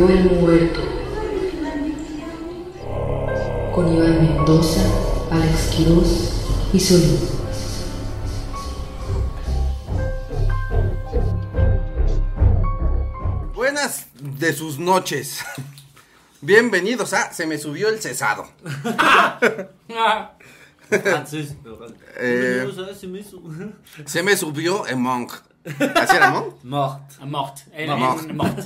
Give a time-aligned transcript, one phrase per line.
[0.00, 0.80] subió el muerto.
[3.74, 4.80] Con Iván Mendoza,
[5.30, 6.32] Alex Quiroz
[6.72, 7.18] y Solín.
[13.54, 15.40] Buenas de sus noches.
[16.40, 18.48] Bienvenidos a Se me subió el cesado.
[20.88, 21.54] Francés.
[22.22, 23.72] Eh, Bienvenidos a Se me su-
[24.04, 25.32] se me subió el monk.
[25.94, 26.64] ¿Así era, monk?
[26.64, 27.18] Mort.
[27.20, 27.58] Mort.
[27.72, 28.22] El- Mort.
[28.28, 28.58] el Mort.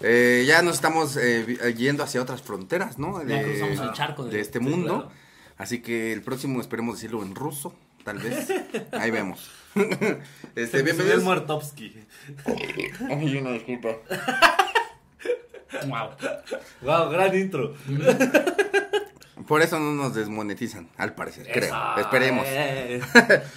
[0.00, 3.22] Eh, ya nos estamos eh, eh, yendo hacia otras fronteras, ¿no?
[3.26, 4.94] Ya cruzamos el charco de- de este sí, mundo.
[5.04, 5.10] claro.
[5.56, 8.48] Así que el próximo esperemos decirlo en ruso, tal vez.
[8.92, 9.50] Ahí vemos.
[10.54, 11.22] este, bienvenidos.
[11.24, 11.96] Muertovsky.
[13.10, 13.88] Ay, una disculpa.
[15.86, 16.10] Wow.
[16.82, 17.74] Wow, gran intro.
[19.48, 21.74] Por eso no nos desmonetizan, al parecer, creo.
[21.98, 22.46] Esperemos.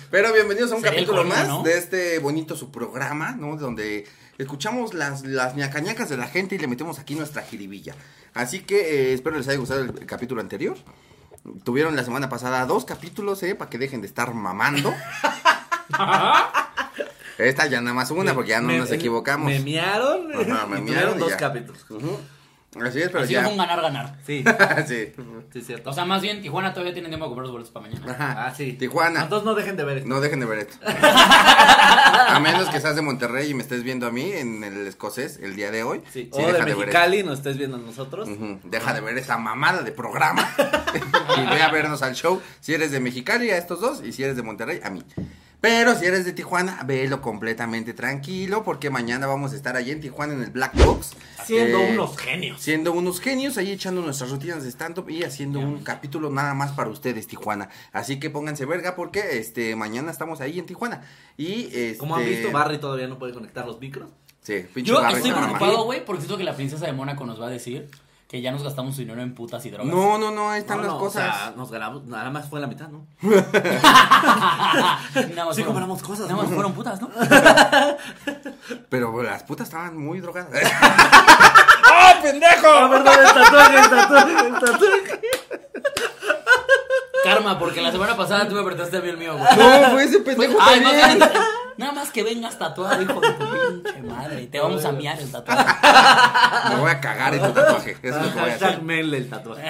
[0.09, 1.63] Pero bienvenidos a un Sería capítulo más ¿no?
[1.63, 3.57] de este bonito su programa, ¿no?
[3.57, 7.95] Donde escuchamos las, las ñacañacas de la gente y le metemos aquí nuestra jiribilla.
[8.33, 10.77] Así que eh, espero les haya gustado el capítulo anterior.
[11.63, 13.55] Tuvieron la semana pasada dos capítulos, ¿eh?
[13.55, 14.93] Para que dejen de estar mamando.
[17.37, 19.47] Esta ya nada más una, porque ya no Me- nos equivocamos.
[19.49, 20.27] Me miaron.
[20.51, 21.37] Ajá, me miaron dos ya.
[21.37, 21.83] capítulos.
[22.79, 23.41] Así es, pero Así ya.
[23.43, 24.15] fue un ganar-ganar.
[24.25, 24.45] Sí,
[24.87, 25.11] sí.
[25.51, 25.89] sí, cierto.
[25.89, 28.11] O sea, más bien, Tijuana todavía tiene tiempo de comprar los boletos para mañana.
[28.13, 28.45] Ajá.
[28.47, 28.73] Ah, sí.
[28.73, 29.23] Tijuana.
[29.23, 30.09] Entonces no dejen de ver esto.
[30.09, 30.77] No dejen de ver esto.
[30.85, 35.37] A menos que seas de Monterrey y me estés viendo a mí en el escocés
[35.41, 36.01] el día de hoy.
[36.11, 36.29] Sí.
[36.33, 38.29] Sí, o deja de ver Mexicali, nos estés viendo a nosotros.
[38.29, 40.47] Ujú, Deja de ver esta mamada de programa.
[41.37, 42.41] y ve a vernos al show.
[42.61, 44.01] Si eres de Mexicali, a estos dos.
[44.03, 45.03] Y si eres de Monterrey, a mí.
[45.61, 48.63] Pero si eres de Tijuana, velo completamente tranquilo.
[48.63, 51.11] Porque mañana vamos a estar allí en Tijuana en el Black Box.
[51.45, 52.59] Siendo Eh, unos genios.
[52.59, 56.71] Siendo unos genios, ahí echando nuestras rutinas de stand-up y haciendo un capítulo nada más
[56.71, 57.69] para ustedes, Tijuana.
[57.93, 61.03] Así que pónganse verga porque este mañana estamos ahí en Tijuana.
[61.37, 64.09] Y este, Como han visto, Barry todavía no puede conectar los micros.
[64.41, 67.39] Sí, pinche Yo Barry estoy preocupado, güey, porque siento que la princesa de Mónaco nos
[67.39, 67.87] va a decir
[68.31, 69.93] que ya nos gastamos su dinero en putas y drogas.
[69.93, 71.35] No, no, no, ahí están No, las no, cosas.
[71.35, 73.05] O sea, nos ganamos, nada más fue la mitad, ¿no?
[73.21, 73.43] nada
[75.11, 76.55] más Sí fueron- compramos cosas, Nada más ¿no?
[76.55, 77.09] fueron putas, ¿no?
[78.89, 80.49] Pero las putas estaban muy drogadas.
[80.63, 82.67] ¡Ah, pendejo!
[82.67, 85.21] Ah, perdón, el tatuaje, el tatuaje, el tatuaje.
[87.25, 89.57] Karma, porque la semana pasada tú me apretaste a mí el mío, güey.
[89.57, 91.17] No, fue ese pendejo Ay, también.
[91.19, 91.29] bien,
[91.77, 94.47] nada más que vengas tatuado, hijo de tu pinche madre.
[94.47, 95.63] Te vamos a miar el tatuaje.
[96.69, 97.97] Me voy a cagar en tu tatuaje.
[98.01, 98.67] Eso es lo que voy a hacer.
[98.67, 99.69] Hashtag Mel el tatuaje.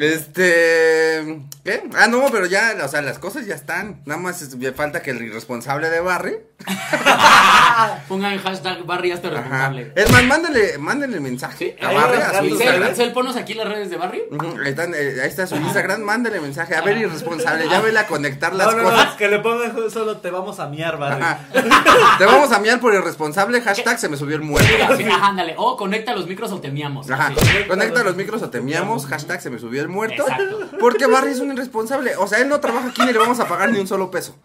[0.00, 1.40] Este.
[1.64, 1.82] ¿Qué?
[1.96, 4.02] Ah, no, pero ya, o sea, las cosas ya están.
[4.04, 6.36] Nada más es- me falta que el irresponsable de Barry.
[8.08, 9.36] Pongan hashtag Barry hazte Ajá.
[9.36, 9.92] responsable.
[9.96, 12.94] Es más, mándenle, mándenle mensaje a ahí Barry, va, a su Instagram.
[12.94, 14.22] Cel, ponos aquí las redes de Barry.
[14.66, 16.74] Están, eh, ahí está su Instagram, mándale mensaje.
[16.76, 19.14] A ver, irresponsable, ya vele a conectar las No, no, no, cosas.
[19.14, 21.22] que le pongan solo te vamos a miar, Barry.
[21.22, 21.38] Ajá.
[22.18, 24.96] Te vamos a miar por irresponsable, hashtag se me subió el muerto.
[24.96, 25.54] Sí, ajá, ándale.
[25.56, 27.10] O conecta los micros o te miamos.
[27.10, 27.32] Ajá.
[27.66, 30.22] Conecta los micros o te miamos, hashtag se me subió el muerto.
[30.22, 30.68] Exacto.
[30.78, 32.16] Porque Barry es un irresponsable.
[32.16, 34.36] O sea, él no trabaja aquí ni le vamos a pagar ni un solo peso.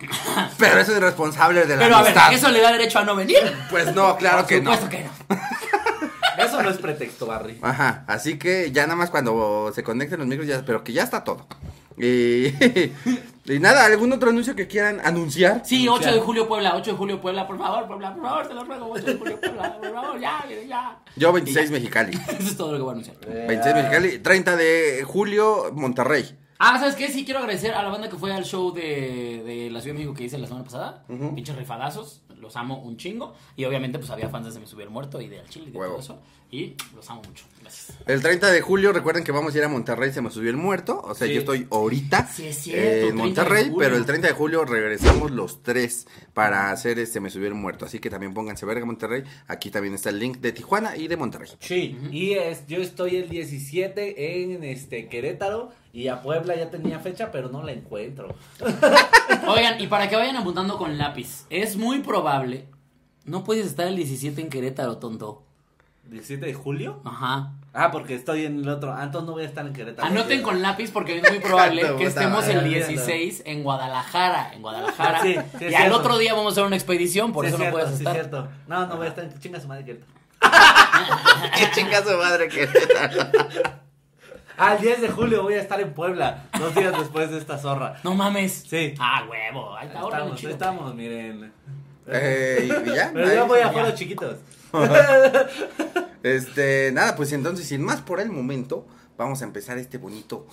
[0.57, 2.15] Pero es irresponsable de la Pero a ver.
[2.31, 3.37] ¿eso le da derecho a no venir?
[3.69, 4.71] Pues no, claro Por que no.
[4.73, 5.39] supuesto que no.
[6.39, 7.59] Eso no es pretexto, Barry.
[7.61, 11.03] Ajá, así que ya nada más cuando se conecten los micros, ya, pero que ya
[11.03, 11.45] está todo.
[11.97, 12.45] Y,
[13.45, 15.63] y nada, ¿algún otro anuncio que quieran anunciar?
[15.65, 18.53] Sí, 8 de julio Puebla, 8 de julio Puebla, por favor, Puebla, por favor, te
[18.53, 20.97] lo ruego, 8 de julio Puebla, por favor, ya, ya.
[21.17, 22.17] Yo 26 Mexicali.
[22.29, 23.17] Eso es todo lo que voy a anunciar.
[23.47, 26.37] 26 Mexicali, 30 de julio Monterrey.
[26.61, 27.07] Ah, ¿sabes qué?
[27.07, 29.99] Sí quiero agradecer a la banda que fue al show de, de la Ciudad de
[29.99, 31.05] México que hice la semana pasada.
[31.33, 33.33] Pinches rifadazos, los amo un chingo.
[33.55, 35.67] Y obviamente pues había fans de Se Me Subió el Muerto y de Al Chile
[35.69, 35.93] y de Huevo.
[35.93, 36.21] todo eso.
[36.51, 37.45] Y los amo mucho.
[37.61, 37.97] Gracias.
[38.07, 40.57] El 30 de julio, recuerden que vamos a ir a Monterrey, se me subió el
[40.57, 40.99] muerto.
[41.05, 41.33] O sea, Sí.
[41.35, 44.65] yo estoy ahorita Sí, es cierto, eh, 30 en Monterrey, pero el 30 de julio
[44.65, 47.85] regresamos los tres para hacer este Me subió el muerto.
[47.85, 49.23] Así que también pónganse verga Monterrey.
[49.47, 51.49] Aquí también está el link de Tijuana y de Monterrey.
[51.59, 56.99] Sí, y es, yo estoy el 17 en este Querétaro y a Puebla ya tenía
[56.99, 58.35] fecha, pero no la encuentro.
[59.47, 62.67] Oigan, y para que vayan apuntando con lápiz, es muy probable.
[63.25, 65.43] No puedes estar el 17 en Querétaro, tonto.
[66.09, 67.01] ¿17 de julio?
[67.05, 67.51] Ajá.
[67.71, 68.93] Ah, porque estoy en el otro.
[68.93, 70.07] Ah, entonces no voy a estar en Querétaro.
[70.07, 72.53] Anoten con lápiz porque es muy probable que estemos madre.
[72.53, 74.53] el 16 en Guadalajara.
[74.53, 75.21] En Guadalajara.
[75.21, 75.97] Sí, sí, y al cierto.
[75.97, 78.13] otro día vamos a hacer una expedición, por Sí, eso es no cierto, puedes estar.
[78.13, 78.47] cierto.
[78.67, 80.11] No, no voy a estar en chinga su madre Querétaro.
[81.55, 82.67] ¡Qué chinga su madre que
[84.61, 87.57] Ah, el 10 de julio voy a estar en Puebla, dos días después de esta
[87.57, 87.95] zorra.
[88.03, 88.65] No mames.
[88.69, 88.93] Sí.
[88.99, 89.73] Ah, huevo.
[89.75, 90.51] Ahí está, Estamos, ahí chido.
[90.51, 91.53] estamos, miren.
[92.07, 93.11] Eh, y, ya.
[93.13, 94.37] Pero yo voy a foros chiquitos.
[96.21, 98.85] Este, nada, pues entonces, sin más por el momento,
[99.17, 100.47] vamos a empezar este bonito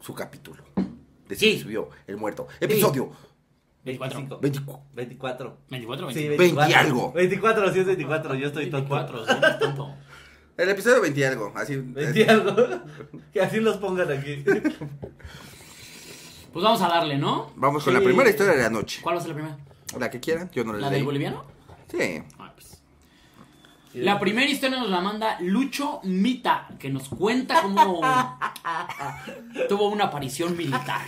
[0.00, 0.64] su capítulo.
[1.28, 1.60] De Sí.
[1.60, 2.48] Subió el muerto.
[2.60, 3.10] Episodio
[3.84, 4.18] 24.
[4.18, 4.40] 25.
[4.40, 4.84] 24.
[4.92, 5.56] 24.
[5.70, 6.38] 24, Sí, 25.
[6.38, 6.78] 20 24.
[6.80, 7.12] algo.
[7.12, 8.94] 24, sí es 24, yo estoy tonto.
[8.94, 9.94] 24, sí, eres tonto.
[10.56, 11.76] El episodio 20 y algo, así.
[11.76, 12.56] 20 algo.
[13.32, 14.44] Que así los pongan aquí.
[16.52, 17.50] Pues vamos a darle, ¿no?
[17.56, 17.98] Vamos con Sí.
[17.98, 19.00] la primera historia de la noche.
[19.02, 19.58] ¿Cuál va a ser la primera?
[19.98, 20.98] La que quieran, yo no la ¿La leí.
[21.00, 21.44] del boliviano?
[21.90, 22.22] Sí.
[22.38, 22.80] Ah, pues.
[23.94, 28.00] La primera historia nos la manda Lucho Mita, que nos cuenta cómo
[29.68, 31.00] tuvo una aparición militar.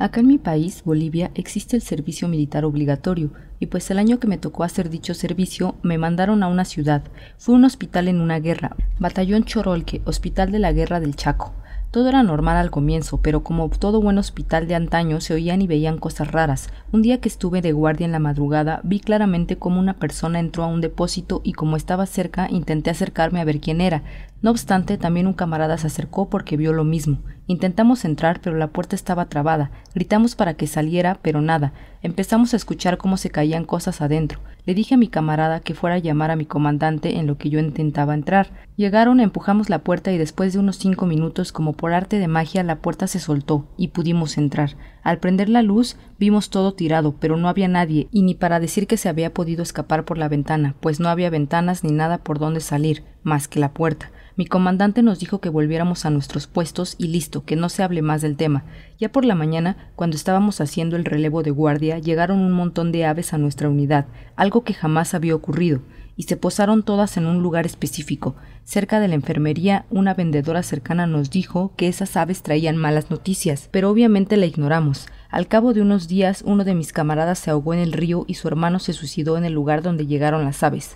[0.00, 4.28] Acá en mi país, Bolivia, existe el servicio militar obligatorio, y pues el año que
[4.28, 7.02] me tocó hacer dicho servicio me mandaron a una ciudad.
[7.36, 11.52] Fue un hospital en una guerra, Batallón Chorolque, Hospital de la Guerra del Chaco.
[11.90, 15.66] Todo era normal al comienzo, pero como todo buen hospital de antaño se oían y
[15.66, 16.68] veían cosas raras.
[16.92, 20.62] Un día que estuve de guardia en la madrugada, vi claramente cómo una persona entró
[20.62, 24.04] a un depósito y como estaba cerca, intenté acercarme a ver quién era.
[24.40, 27.18] No obstante, también un camarada se acercó porque vio lo mismo.
[27.48, 29.72] Intentamos entrar, pero la puerta estaba trabada.
[29.94, 31.72] Gritamos para que saliera, pero nada.
[32.02, 34.40] Empezamos a escuchar cómo se caían cosas adentro.
[34.64, 37.48] Le dije a mi camarada que fuera a llamar a mi comandante en lo que
[37.48, 38.52] yo intentaba entrar.
[38.76, 42.62] Llegaron, empujamos la puerta y después de unos cinco minutos, como por arte de magia,
[42.62, 44.76] la puerta se soltó y pudimos entrar.
[45.02, 48.86] Al prender la luz, vimos todo tirado, pero no había nadie, y ni para decir
[48.86, 52.38] que se había podido escapar por la ventana, pues no había ventanas ni nada por
[52.38, 54.10] donde salir, más que la puerta.
[54.38, 58.02] Mi comandante nos dijo que volviéramos a nuestros puestos y listo, que no se hable
[58.02, 58.62] más del tema.
[58.96, 63.04] Ya por la mañana, cuando estábamos haciendo el relevo de guardia, llegaron un montón de
[63.04, 65.80] aves a nuestra unidad, algo que jamás había ocurrido,
[66.14, 68.36] y se posaron todas en un lugar específico.
[68.62, 73.68] Cerca de la enfermería, una vendedora cercana nos dijo que esas aves traían malas noticias,
[73.72, 75.08] pero obviamente la ignoramos.
[75.30, 78.34] Al cabo de unos días, uno de mis camaradas se ahogó en el río y
[78.34, 80.94] su hermano se suicidó en el lugar donde llegaron las aves.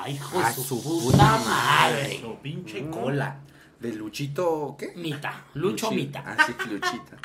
[0.00, 2.20] Ay, hijo A de su puta puta madre.
[2.20, 3.40] Su pinche cola.
[3.80, 4.92] ¿De Luchito qué?
[4.94, 6.22] Mita, Lucho Mita.
[6.24, 7.16] Ah, sí, Luchita.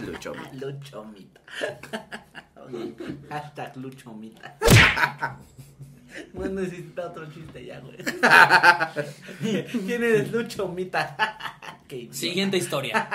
[0.06, 0.66] Lucho Mita.
[0.66, 1.40] Luchomita.
[3.30, 4.56] Hashtag Luchomita.
[6.32, 7.98] No necesita otro chiste ya, güey.
[9.86, 11.14] ¿Quién eres Luchomita?
[11.86, 12.16] Qué idiota.
[12.16, 13.08] Siguiente historia.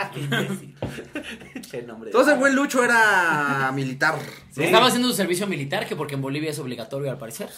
[1.69, 2.11] Qué nombre.
[2.11, 4.19] Entonces el buen Lucho era militar.
[4.51, 4.63] Sí.
[4.63, 7.49] Estaba haciendo su servicio militar, que porque en Bolivia es obligatorio al parecer.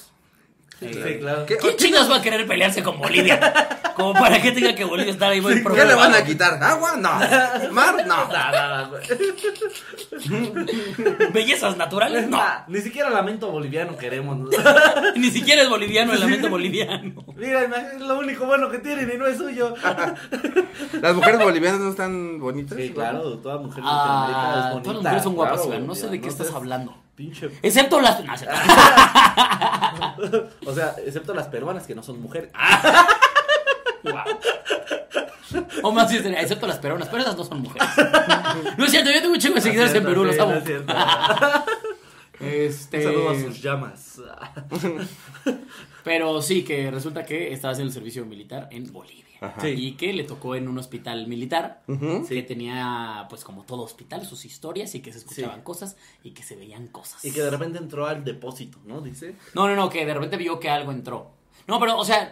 [0.80, 0.90] Sí,
[1.20, 1.46] claro.
[1.46, 3.40] ¿Qué, ¿Quién chingos va a querer pelearse con Bolivia?
[3.96, 6.62] Como para que tenga que Bolivia estar ahí muy ¿Qué le van a quitar?
[6.62, 6.96] ¿Agua?
[6.98, 7.12] No.
[7.72, 7.96] ¿Mar?
[8.06, 8.28] No.
[8.32, 8.92] Nada.
[11.34, 12.28] ¿Bellezas naturales?
[12.28, 12.42] No.
[12.68, 14.38] Ni siquiera lamento boliviano queremos.
[14.38, 14.50] ¿no?
[15.16, 17.24] Ni siquiera es boliviano el lamento boliviano.
[17.36, 19.74] Mira, es lo único bueno que tienen y no es suyo.
[21.02, 22.78] ¿Las mujeres bolivianas no están bonitas?
[22.78, 24.84] Sí, claro, toda mujer Ah, latinoamericana es bonita.
[24.84, 27.05] todas las mujeres son guapas, claro, no sé de qué no estás hablando.
[27.16, 27.50] Pinche.
[27.62, 28.24] Excepto las...
[28.24, 28.34] no,
[30.66, 32.50] O sea, excepto las peruanas que no son mujeres.
[35.84, 37.88] O más bien excepto las peruanas, pero esas no son mujeres.
[38.78, 40.52] No es cierto, yo tengo un chingo de seguidores en Perú, los sí, amo.
[40.52, 40.94] no es cierto.
[42.40, 42.98] Este...
[42.98, 44.22] Un saludo a sus llamas.
[46.04, 49.25] Pero sí, que resulta que estaba haciendo el servicio militar en Bolivia.
[49.64, 51.82] Y que le tocó en un hospital militar
[52.28, 55.64] que tenía, pues como todo hospital, sus historias y que se escuchaban Sí.
[55.64, 57.24] cosas y que se veían cosas.
[57.26, 59.02] Y que de repente entró al depósito, ¿no?
[59.02, 59.36] Dice.
[59.54, 61.32] No, no, no, que de repente vio que algo entró.
[61.68, 62.32] No, pero, o sea,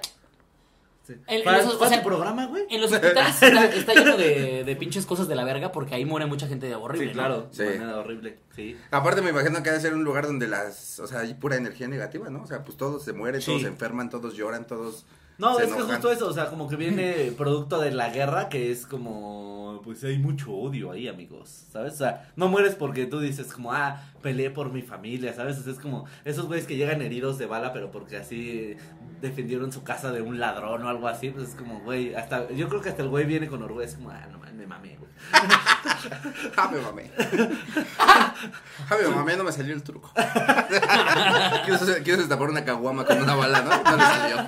[1.06, 1.16] Sí.
[1.28, 2.64] El- ¿Para, en esos- para o sea, tu programa, güey?
[2.70, 6.06] en los hospitales está, está lleno de, de pinches cosas de la verga porque ahí
[6.06, 7.08] muere mucha gente de horrible.
[7.08, 7.14] Sí, ¿no?
[7.14, 7.48] claro.
[7.52, 7.64] Sí.
[7.64, 8.40] De manera horrible.
[8.56, 8.78] Sí.
[8.90, 11.58] Aparte me imagino que ha de ser un lugar donde las, o sea, hay pura
[11.58, 12.44] energía negativa, ¿no?
[12.44, 13.48] O sea, pues todos se mueren, Sí.
[13.48, 15.06] todos se enferman, todos lloran, todos
[15.38, 15.96] No, es que enojan.
[15.96, 20.04] justo eso, o sea, como que viene producto de la guerra, que es como, pues
[20.04, 21.94] hay mucho odio ahí, amigos, ¿sabes?
[21.94, 25.58] O sea, no mueres porque tú dices como, ah, peleé por mi familia, ¿sabes?
[25.58, 28.76] O sea, es como esos güeyes que llegan heridos de bala, pero porque así
[29.22, 32.70] defendieron su casa de un ladrón o algo así, pues es como, güey, hasta, yo
[32.70, 34.98] creo que hasta el güey viene con orgullo, es como, ah, no mames, me mamé,
[36.56, 37.12] ¡Ja, me mamé!
[37.98, 39.36] ¡Ja, me mamé!
[39.38, 40.12] No me salió el truco.
[41.66, 43.84] quiero, quiero destapar una caguama con una bala, ¿no?
[43.84, 44.48] No le salió.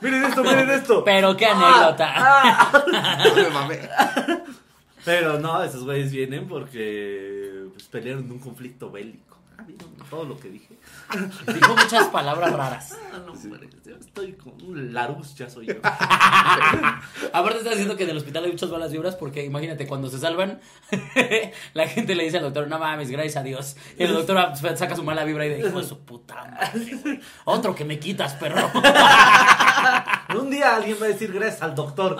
[0.00, 1.04] Miren esto, miren esto.
[1.04, 2.06] Pero qué anécdota.
[2.12, 3.88] ¡Ja, me mamé!
[5.04, 9.35] Pero no, esos güeyes vienen porque pues, pelearon en un conflicto bélico.
[9.66, 10.76] ¿Vieron todo lo que dije?
[11.52, 12.96] Dijo muchas palabras raras.
[13.12, 15.74] Ah, no, hombre, yo estoy con un Larus, ya soy yo.
[15.82, 20.18] Aparte está diciendo que en el hospital hay muchas malas vibras porque imagínate, cuando se
[20.18, 20.60] salvan,
[21.74, 23.76] la gente le dice al doctor, no mames, gracias a Dios.
[23.98, 27.20] Y el doctor ah, saca su mala vibra y hijo de su puta madre.
[27.44, 28.70] Otro que me quitas, perro.
[30.38, 32.16] Un día alguien va a decir gracias al doctor.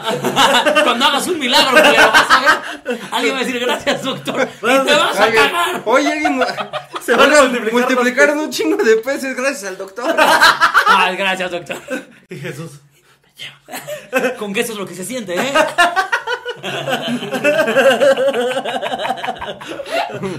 [0.85, 3.01] Cuando hagas un milagro, culero, vas a ver.
[3.11, 4.49] Alguien va a decir gracias, doctor.
[4.63, 5.83] Y te vas a cagar.
[5.85, 6.41] oye, alguien...
[7.03, 10.15] Se van a multiplicar multiplicaron un chingo de peces gracias al doctor.
[10.87, 11.77] Ay, gracias, doctor.
[12.29, 12.81] Y Jesús.
[14.39, 15.53] Con que eso es lo que se siente, ¿eh?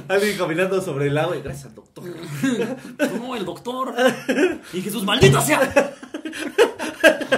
[0.08, 2.04] Alguien caminando sobre el agua y gracias al doctor.
[3.20, 3.94] No, el doctor.
[4.74, 5.94] Y Jesús, maldita sea.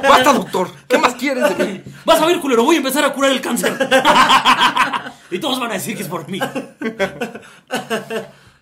[0.02, 0.70] Basta, doctor.
[0.88, 1.84] ¿Qué más quieres de mí?
[2.06, 3.78] Vas a ver, culero, voy a empezar a curar el cáncer.
[5.32, 6.40] Y todos van a decir que es por mí.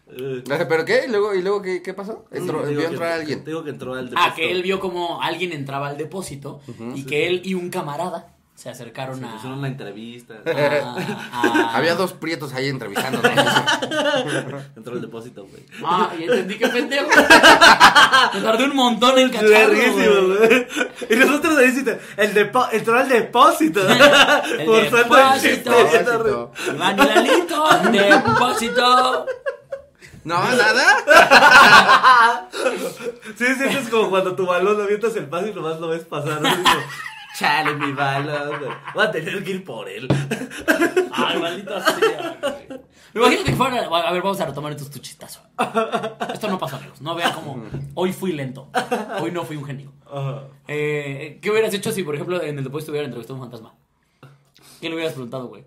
[0.09, 1.03] Eh, ¿Pero qué?
[1.07, 2.25] ¿Y luego, y luego qué, qué pasó?
[2.31, 3.43] Entró, Digo vio que- entrar a alguien.
[3.43, 4.35] Digo que entró al Ah, depósito.
[4.35, 6.61] que él vio como alguien entraba al depósito
[6.95, 9.35] y que él y un camarada se acercaron a.
[9.35, 10.35] Hicieron una entrevista.
[10.45, 10.95] a-
[11.33, 13.29] a- Había dos prietos ahí entrevistándonos.
[14.75, 15.63] Entró al depósito, güey.
[15.85, 17.07] Ah, y entendí que pendejo.
[18.33, 19.91] Me tardé un montón en güey.
[19.91, 20.67] güey.
[21.09, 23.81] Y nosotros ahí dicen, el depo entró al depósito.
[23.87, 25.71] El Por depósito.
[25.71, 26.51] Depósito.
[26.77, 29.25] Lalito, depósito.
[30.27, 32.49] No, nada.
[33.37, 36.41] Sí, sientes como cuando tu balón lo avientas el paso y nomás lo ves pasar.
[37.39, 38.59] Chale, mi balón.
[38.93, 40.05] Voy a tener que ir por él.
[41.13, 42.37] Ay, maldita sea.
[42.41, 42.81] güey.
[43.15, 43.85] Imagínate que fuera.
[43.85, 45.39] A ver, vamos a retomar entonces tu chistazo.
[46.33, 46.99] Esto no pasó, amigos.
[46.99, 47.63] No vean como.
[47.93, 48.69] Hoy fui lento.
[49.21, 49.93] Hoy no fui un genio.
[50.11, 50.41] Ajá.
[50.67, 53.75] Eh, ¿Qué hubieras hecho si, por ejemplo, en el depósito hubieran entrevistado a un fantasma?
[54.81, 55.63] ¿Qué le hubieras preguntado, güey?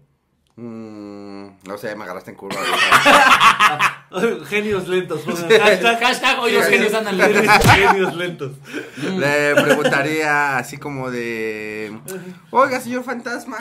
[0.62, 2.60] Mm, no sé, me agarraste en curva.
[4.48, 5.20] Genios lentos.
[5.22, 7.66] pongan Hashtag, Hashtag hoy los genios andan lentos.
[7.72, 8.52] genios lentos.
[9.16, 11.98] Le preguntaría así como de...
[12.50, 13.56] Oiga, señor fantasma.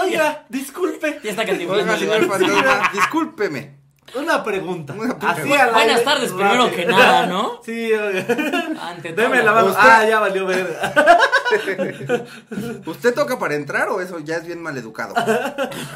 [0.00, 1.20] Oiga, disculpe.
[1.22, 2.90] Ya está Oiga, señor fantasma.
[2.94, 3.80] Discúlpeme.
[4.14, 4.94] Una pregunta.
[4.94, 5.70] Una pregunta.
[5.70, 7.60] Buenas aire, tardes, primero que nada, ¿no?
[7.64, 8.26] Sí, oiga.
[8.80, 9.22] Ante todo.
[9.22, 9.74] Deme la mano.
[9.76, 10.92] Ah, ya valió verga.
[12.86, 15.14] ¿Usted toca para entrar o eso ya es bien maleducado?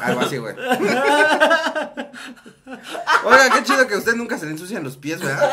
[0.01, 0.55] Algo así, güey.
[3.23, 5.49] Oiga, qué chido que a usted nunca se le ensucian los pies, ¿verdad?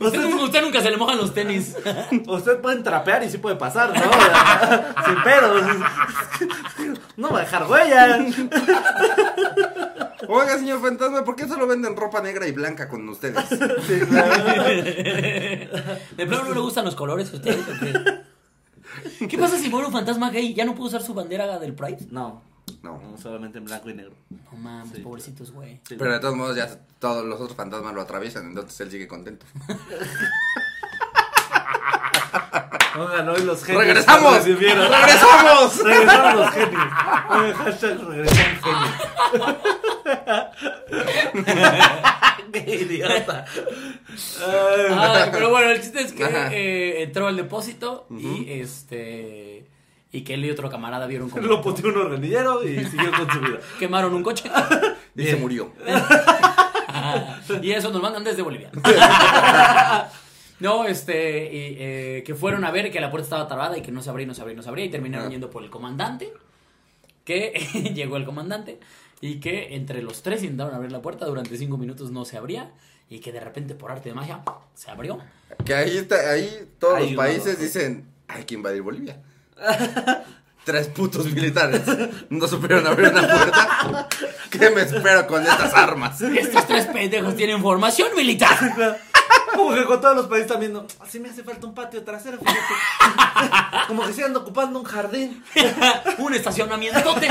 [0.06, 1.76] Usted, nunca- usted nunca se le mojan los tenis.
[2.26, 4.02] Usted puede trapear y sí puede pasar, ¿no?
[5.04, 5.62] Sin pedos.
[7.16, 8.20] No va a dejar huellas.
[10.28, 13.44] Oiga, señor fantasma, ¿por qué solo venden ropa negra y blanca con ustedes?
[13.48, 14.64] Sí, claro.
[14.64, 19.26] ¿De plano no le gustan los colores a ustedes o qué?
[19.28, 20.54] ¿Qué pasa si muere un fantasma gay?
[20.54, 22.06] ¿Ya no puede usar su bandera del Pride?
[22.10, 22.42] No,
[22.82, 23.00] No.
[23.00, 24.12] no, solamente en blanco y negro.
[24.30, 25.00] No mames, Sí.
[25.02, 25.80] pobrecitos, güey.
[25.88, 25.96] Sí.
[25.98, 29.46] Pero de todos modos ya todos los otros fantasmas lo atraviesan, entonces él sigue contento.
[32.98, 33.84] Oigan, hoy los genios.
[33.84, 34.44] ¡Regresamos!
[34.44, 35.78] ¡Regresamos!
[35.84, 36.84] Regresamos los genios.
[37.56, 39.56] Hashtag regresamos genios.
[42.52, 43.44] Qué idiota.
[44.44, 45.28] Ay.
[45.32, 49.66] Pero bueno, el chiste es que eh, entró al depósito y este.
[50.12, 51.46] Y que él y otro camarada vieron como.
[51.46, 53.58] Lo puteó un organillero y siguió con su vida.
[53.78, 54.50] Quemaron un coche.
[55.16, 55.72] Y se murió.
[57.62, 58.70] y eso nos mandan desde Bolivia.
[60.60, 63.90] No, este, y, eh, que fueron a ver que la puerta estaba trabada y que
[63.92, 65.30] no se abría, no se abría, no se abría y terminaron Ah.
[65.30, 66.32] yendo por el comandante,
[67.24, 67.50] que
[67.94, 68.78] llegó el comandante
[69.20, 72.72] y que entre los tres intentaron abrir la puerta, durante cinco minutos no se abría
[73.08, 74.42] y que de repente por arte de magia
[74.74, 75.18] se abrió.
[75.64, 79.20] Que ahí está, ahí todos los países dicen, hay que invadir Bolivia.
[80.64, 81.80] Tres putos militares
[82.28, 84.08] no supieron abrir una puerta.
[84.50, 86.20] ¿Qué me espero con estas armas?
[86.20, 88.56] Estos tres pendejos tienen formación militar.
[89.54, 92.38] Como que con todos los países también, no, así me hace falta un patio trasero,
[92.38, 92.60] fíjate.
[93.86, 95.42] Como que se anda ocupando un jardín.
[96.18, 97.28] un estacionamientote.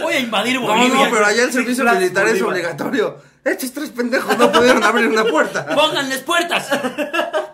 [0.00, 1.04] Voy a invadir No, Bolivia.
[1.06, 3.16] no, pero allá el servicio militar es obligatorio.
[3.42, 5.66] Estos tres pendejos no pudieron abrir una puerta.
[5.66, 6.68] Pónganles puertas.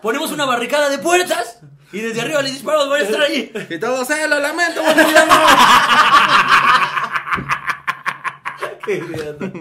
[0.01, 1.59] Ponemos una barricada de puertas
[1.93, 2.87] y desde arriba les disparamos.
[2.89, 3.51] Voy a estar allí.
[3.69, 5.33] Y todos, eh, lo lamento, boliviano.
[8.85, 9.51] Qué idiota.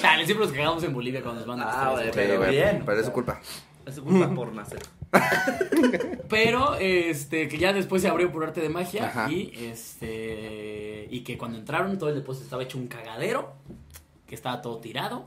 [0.00, 2.10] Chale, siempre nos cagamos en Bolivia cuando nos mandan Ah, güey.
[2.12, 2.82] Pero güey, bien.
[2.86, 3.40] Pero es su culpa.
[3.84, 4.80] Es su culpa por nacer.
[6.30, 9.30] Pero, este, que ya después se abrió por arte de magia Ajá.
[9.30, 13.52] y, este, y que cuando entraron todo el depósito estaba hecho un cagadero,
[14.26, 15.26] que estaba todo tirado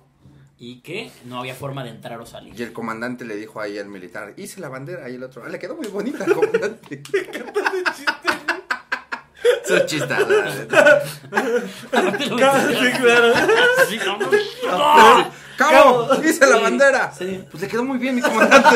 [0.57, 2.57] y que no había forma de entrar o salir.
[2.57, 5.09] Y el comandante le dijo ahí al militar, hice la bandera.
[5.09, 7.01] Y el otro, ah, le quedó muy bonita, comandante.
[9.65, 10.19] Son la
[12.01, 13.33] lo Sí, claro.
[13.89, 14.29] Sí, no, no.
[14.71, 15.29] ¡Ah!
[15.57, 16.09] ¡Cabo!
[16.23, 17.11] ¡Hice la Sí, bandera!
[17.17, 17.43] sí.
[17.49, 18.75] Pues le quedó muy bien, mi comandante.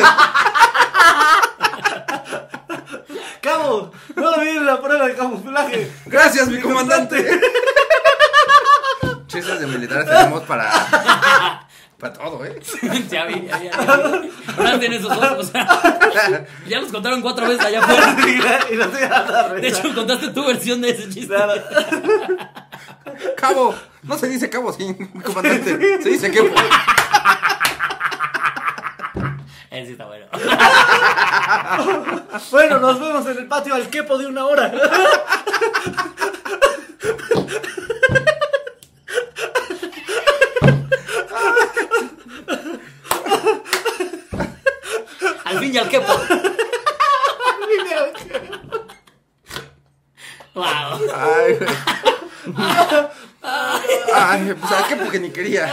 [3.40, 5.92] Cabo, no lo vi en la prueba de camuflaje.
[6.06, 7.40] ¡Gracias, mi comandante!
[9.26, 11.68] Chistes de militares tenemos para.
[12.00, 12.58] Para todo, ¿eh?
[12.82, 13.68] Ya vi, ya vi, ya vi.
[14.56, 18.16] Ahora tienen esos ojos, o sea, ya los contaron cuatro veces allá afuera.
[18.72, 21.34] y no te iban a De hecho, contaste tu versión de ese chiste.
[21.34, 21.52] Claro.
[23.36, 23.74] Cabo.
[24.02, 26.02] No se dice cabo, sí, comandante.
[26.02, 26.38] Se dice que.
[29.70, 30.26] Ese sí está bueno.
[32.50, 34.72] Bueno, nos vemos en el patio al quepo de una hora.
[45.70, 46.12] Ninja el Kepo.
[50.54, 50.98] wow.
[51.14, 51.58] Ay,
[54.12, 55.72] Ay, pues al Kepo que ni quería.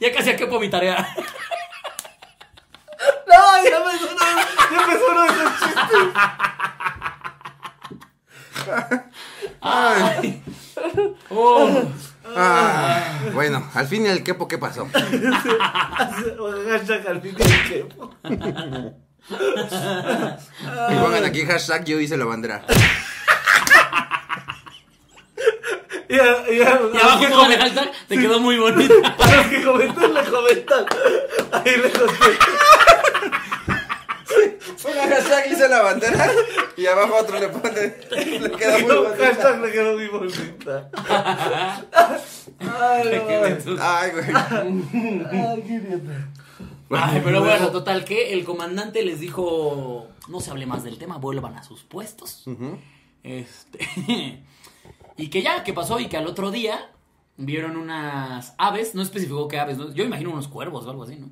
[0.00, 0.96] ya casi al Kepo mi tarea.
[3.28, 4.26] no, ya me sonó,
[4.72, 6.08] ya me sonó esos chistes.
[13.80, 14.86] Al fin y al quepo, ¿qué pasó?
[14.92, 18.14] Hashtag al fin del tiempo.
[20.90, 22.64] Y pongan aquí hashtag yo hice la bandera.
[26.08, 28.58] Y, a- y a- Y a abajo los que pongan el hashtag, te quedó muy
[28.58, 28.94] bonita.
[29.18, 30.84] a los que comentan, le comentan.
[31.52, 32.46] Ahí le contesto.
[34.82, 36.30] Pongan hashtag hice la bandera
[36.76, 37.94] y abajo otro le pone.
[38.40, 39.24] Le queda muy bonita.
[39.26, 40.88] Hashtag le quedó muy bonita.
[42.60, 43.76] Ay, no.
[43.80, 44.26] Ay, güey.
[45.30, 46.28] Ay, qué idiota.
[46.90, 51.18] Ay, pero bueno, total que el comandante les dijo, no se hable más del tema,
[51.18, 52.44] vuelvan a sus puestos.
[53.22, 53.78] Este,
[55.16, 56.90] y que ya, que pasó y que al otro día
[57.36, 59.92] vieron unas aves, no especificó qué aves, ¿no?
[59.92, 61.30] yo imagino unos cuervos o algo así, ¿no?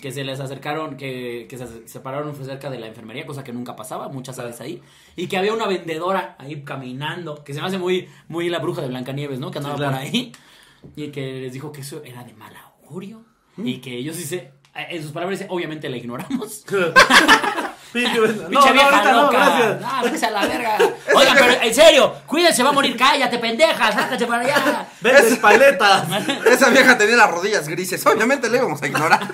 [0.00, 3.74] Que se les acercaron, que, que se separaron cerca de la enfermería, cosa que nunca
[3.74, 4.80] pasaba, muchas aves ahí.
[5.16, 8.80] Y que había una vendedora ahí caminando, que se me hace muy, muy la bruja
[8.80, 9.50] de Blancanieves, ¿no?
[9.50, 9.96] Que andaba claro.
[9.96, 10.32] por ahí.
[10.96, 13.24] Y que les dijo que eso era de mal augurio.
[13.56, 16.64] Y que ellos dice, en sus palabras dice, obviamente la ignoramos.
[17.92, 19.38] Pinche No, no, vieja no, loca.
[19.38, 19.80] gracias.
[19.80, 20.78] No, váyase a la verga.
[21.14, 24.88] Oigan, pero en serio, cuídense, va a morir, cállate, pendeja, sácate para allá.
[25.00, 26.06] Vendes paletas.
[26.46, 28.04] Esa vieja tenía las rodillas grises.
[28.06, 29.26] Obviamente le íbamos a ignorar.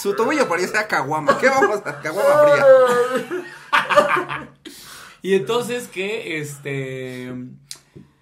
[0.00, 1.36] Su tobillo parecía caguama.
[1.38, 4.48] ¿Qué vamos a caguama fría?
[5.20, 7.34] Y entonces que, este...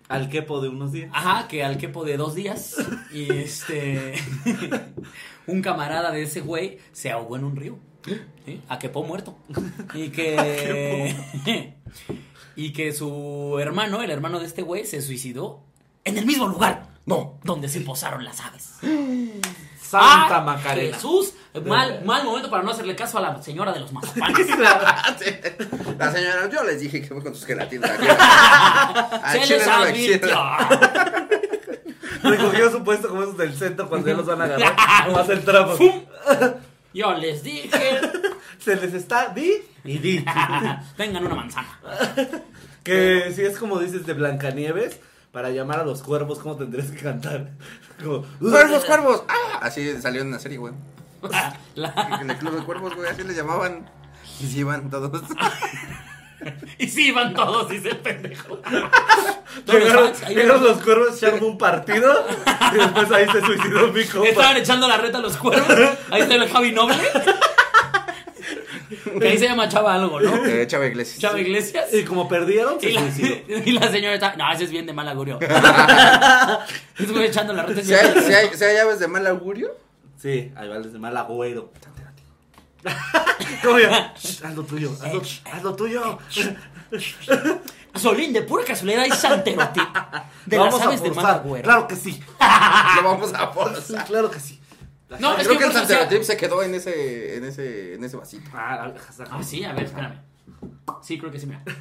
[0.09, 1.11] Al quepo de unos días.
[1.13, 2.77] Ajá, que al quepo de dos días.
[3.13, 4.15] Y este...
[5.47, 7.79] un camarada de ese güey se ahogó en un río.
[8.45, 8.63] ¿sí?
[8.69, 9.37] A quepo muerto.
[9.95, 11.15] Y que...
[12.57, 15.63] y que su hermano, el hermano de este güey, se suicidó
[16.05, 16.96] en el mismo lugar.
[17.07, 17.41] No.
[17.45, 18.75] Donde se posaron las aves.
[19.81, 20.95] Santa Ah, Macarena.
[20.97, 21.33] Jesús,
[21.65, 24.49] mal, mal momento para no hacerle caso a la señora de los mazapanes.
[25.99, 27.91] La señora, yo les dije que fue con tus gelatinas.
[29.23, 30.43] Al Se chile les no advirtió.
[32.23, 34.75] Recogió su puesto como esos del centro cuando ya los van a agarrar.
[35.09, 35.79] Nomás el trapo.
[36.93, 38.01] Yo les dije,
[38.59, 39.53] Se les está di
[39.85, 40.25] y di.
[40.99, 41.79] vengan una manzana.
[42.83, 44.99] Que si es como dices de Blancanieves,
[45.37, 47.51] para llamar a los cuervos, ¿cómo tendrías que cantar?
[48.03, 49.23] Como, ¡Cuervos, cuervos!
[49.29, 49.59] ¡Ah!
[49.61, 50.73] Así salió en una serie, güey.
[51.75, 53.87] La- En el club de cuervos, güey, así le llamaban.
[54.41, 55.25] Y se iban todos.
[56.79, 58.57] y sí, van todos, dice el pendejo.
[59.67, 62.27] Todos los Llegaron, los cuervos, echaron un partido
[62.73, 64.29] y después ahí se suicidó mi compa.
[64.29, 65.69] Estaban echando la reta a los cuervos.
[66.11, 66.97] Ahí está el Javi Noble.
[69.21, 70.45] Que ahí se llama Chava algo, ¿no?
[70.45, 71.19] Eh, Chava Iglesias.
[71.19, 71.93] Chava Iglesias.
[71.93, 73.37] Y como perdieron, se Y la, suicidó.
[73.65, 74.37] y la señora está.
[74.37, 75.39] No, ese es bien de mal augurio.
[76.99, 77.83] Estuve echando la reta.
[77.83, 79.73] Si hay, si, hay, si hay aves de mal augurio,
[80.17, 81.71] Sí, ahí va desde mal agüero.
[83.63, 84.15] ¿Cómo ya?
[84.15, 86.19] Haz lo tuyo, haz lo, haz lo tuyo.
[87.95, 89.81] Solín, de pura casualidad, es Santerote.
[90.47, 91.65] De Vamos las a aves de mal agüero.
[91.65, 92.23] Claro que sí.
[92.97, 94.05] lo vamos a forzar.
[94.07, 94.61] claro que sí.
[95.21, 98.03] No, es Creo que, que el o sea- se quedó en ese, en ese, en
[98.05, 98.51] ese vasito.
[98.53, 98.93] Ah,
[99.31, 100.21] Ah, sí, a ver, espérame.
[101.03, 101.63] Sí, creo que sí, mira.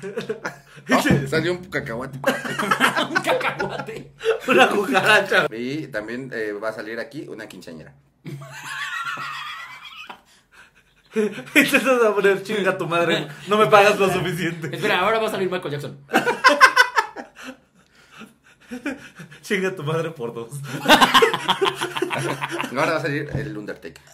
[0.94, 2.20] Oh, salió un cacahuate.
[3.10, 4.14] Un cacahuate.
[4.48, 5.48] Una cucaracha.
[5.52, 7.96] Y también eh, va a salir aquí una quinceañera.
[11.16, 13.28] Vas a poner chinga a tu madre.
[13.48, 14.76] No me pagas lo suficiente.
[14.76, 15.98] Espera, ahora va a salir Michael Jackson.
[19.42, 20.50] Chinga a tu madre por dos.
[22.72, 24.02] Ahora va a salir el Undertaker.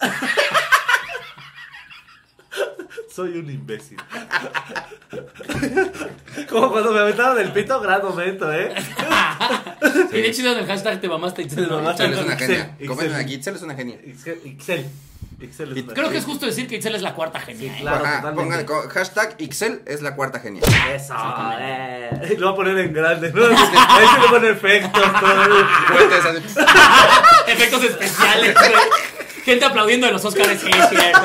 [3.14, 3.98] Soy un imbécil.
[6.48, 8.74] Como cuando me aventaron el pito, gran momento, ¿eh?
[10.12, 11.44] Y de hecho, en el hashtag te mamaste.
[11.44, 12.06] Te mamaste.
[12.06, 12.62] Es una Excel, genia.
[12.72, 12.86] Excel.
[12.88, 13.96] Comenten aquí, Itzel es una genia.
[13.96, 14.40] Excel.
[14.46, 14.86] Excel.
[15.46, 17.72] Excel es Creo que es justo decir que Itzel es la cuarta genia.
[17.76, 17.80] ¿eh?
[17.80, 18.04] claro.
[18.04, 20.62] Ajá, pongan co- hashtag Ixel es la cuarta genia.
[20.94, 21.14] Eso,
[21.58, 22.36] eh.
[22.38, 23.44] Lo voy a poner en grande, ¿no?
[23.46, 25.02] Ahí se le pone efectos.
[25.20, 26.66] todo.
[27.48, 28.72] Efectos especiales, güey.
[29.44, 31.20] Gente aplaudiendo de los Oscars, sí, es cierto.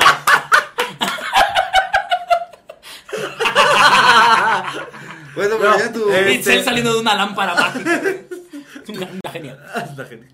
[5.35, 8.01] Bueno, pero No, ya Itzel Este- saliendo de una lámpara mágica.
[8.01, 9.57] Es una una genia.
[9.95, 10.27] La gente.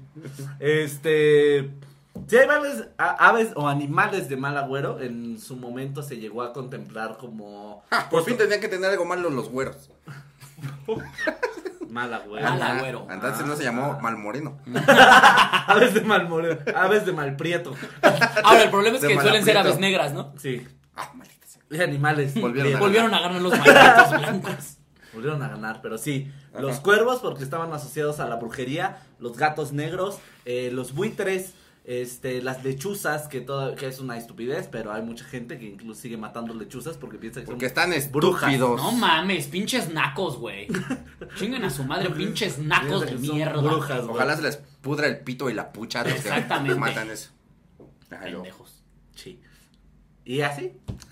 [0.60, 1.70] Este.
[2.34, 6.42] Si hay aves, a- aves o animales de mal agüero, en su momento se llegó
[6.42, 7.84] a contemplar como.
[7.92, 9.92] Ah, por fin tenían que tener algo malo los güeros.
[11.90, 12.50] Mal agüero.
[12.50, 13.08] Mal agüero.
[13.12, 14.58] Entonces no se llamó mal moreno.
[15.68, 16.60] Aves de mal moreno.
[16.76, 17.76] Aves de mal prieto.
[18.44, 20.34] Ahora, el problema es que suelen ser aves negras, ¿no?
[20.40, 20.68] Sí.
[20.96, 21.62] Ah, maldita sea.
[21.70, 22.34] Y animales.
[22.42, 24.78] Volvieron a Volvieron a ganar los malditos blancos.
[25.14, 26.32] Volvieron a ganar, pero sí.
[26.58, 31.54] Los cuervos porque estaban asociados a la brujería, los gatos negros, eh, los buitres,
[31.86, 36.00] este, las lechuzas, que todo, que es una estupidez, pero hay mucha gente que incluso
[36.02, 38.54] sigue matando lechuzas porque piensa que Porque son están brujas.
[38.54, 38.82] estúpidos.
[38.82, 40.68] No mames, pinches nacos, güey.
[41.38, 43.62] Chinguen a su madre, pinches nacos de mierda.
[43.62, 44.16] brujas, güey.
[44.16, 46.80] Ojalá se les pudra el pito y la pucha a los que Exactamente.
[46.80, 47.32] matan eso.
[47.78, 47.90] No.
[48.20, 48.82] Pendejos.
[49.16, 49.42] Sí.
[50.26, 50.72] ¿Y así?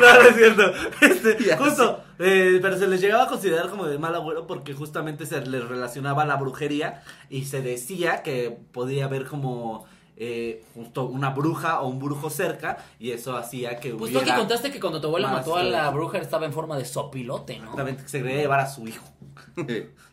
[0.00, 0.72] no, no es cierto.
[1.00, 5.26] Este, justo, eh, pero se les llegaba a considerar como de mal agüero porque justamente
[5.26, 9.86] se les relacionaba a la brujería y se decía que podía haber como
[10.22, 14.34] eh, justo una bruja o un brujo cerca y eso hacía que Pues tú hubiera...
[14.34, 17.54] aquí contaste que cuando tu abuela mató a la bruja estaba en forma de sopilote,
[17.56, 17.62] ¿no?
[17.64, 19.04] Exactamente, que se quería llevar a su hijo.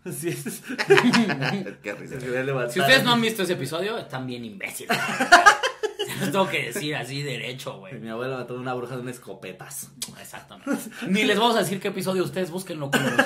[0.09, 0.63] Sí, es-
[1.83, 2.19] Qué risa.
[2.19, 2.71] se quería levantar.
[2.71, 4.97] Si ustedes no han visto ese episodio, están bien imbéciles.
[6.19, 7.99] Tengo que decir así derecho, güey.
[7.99, 9.91] Mi abuela mató a una bruja de un escopetas.
[10.19, 10.71] Exactamente.
[11.07, 13.25] Ni les vamos a decir qué episodio ustedes búsquenlo culeros.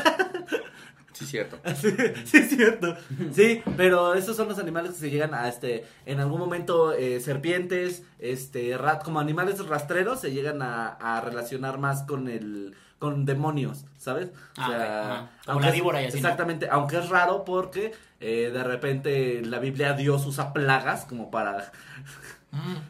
[1.13, 1.59] Sí, cierto.
[1.75, 1.91] Sí,
[2.25, 2.95] sí, es cierto.
[3.31, 5.85] Sí, pero esos son los animales que se llegan a este.
[6.07, 11.77] En algún momento, eh, serpientes, este, rat, como animales rastreros, se llegan a, a relacionar
[11.77, 12.75] más con el.
[12.97, 14.29] con demonios, ¿sabes?
[14.57, 15.29] Ah, ok, ajá.
[15.45, 16.27] Como aunque la víbora y así, ¿no?
[16.27, 21.71] Exactamente, aunque es raro porque eh, de repente la Biblia Dios usa plagas como para.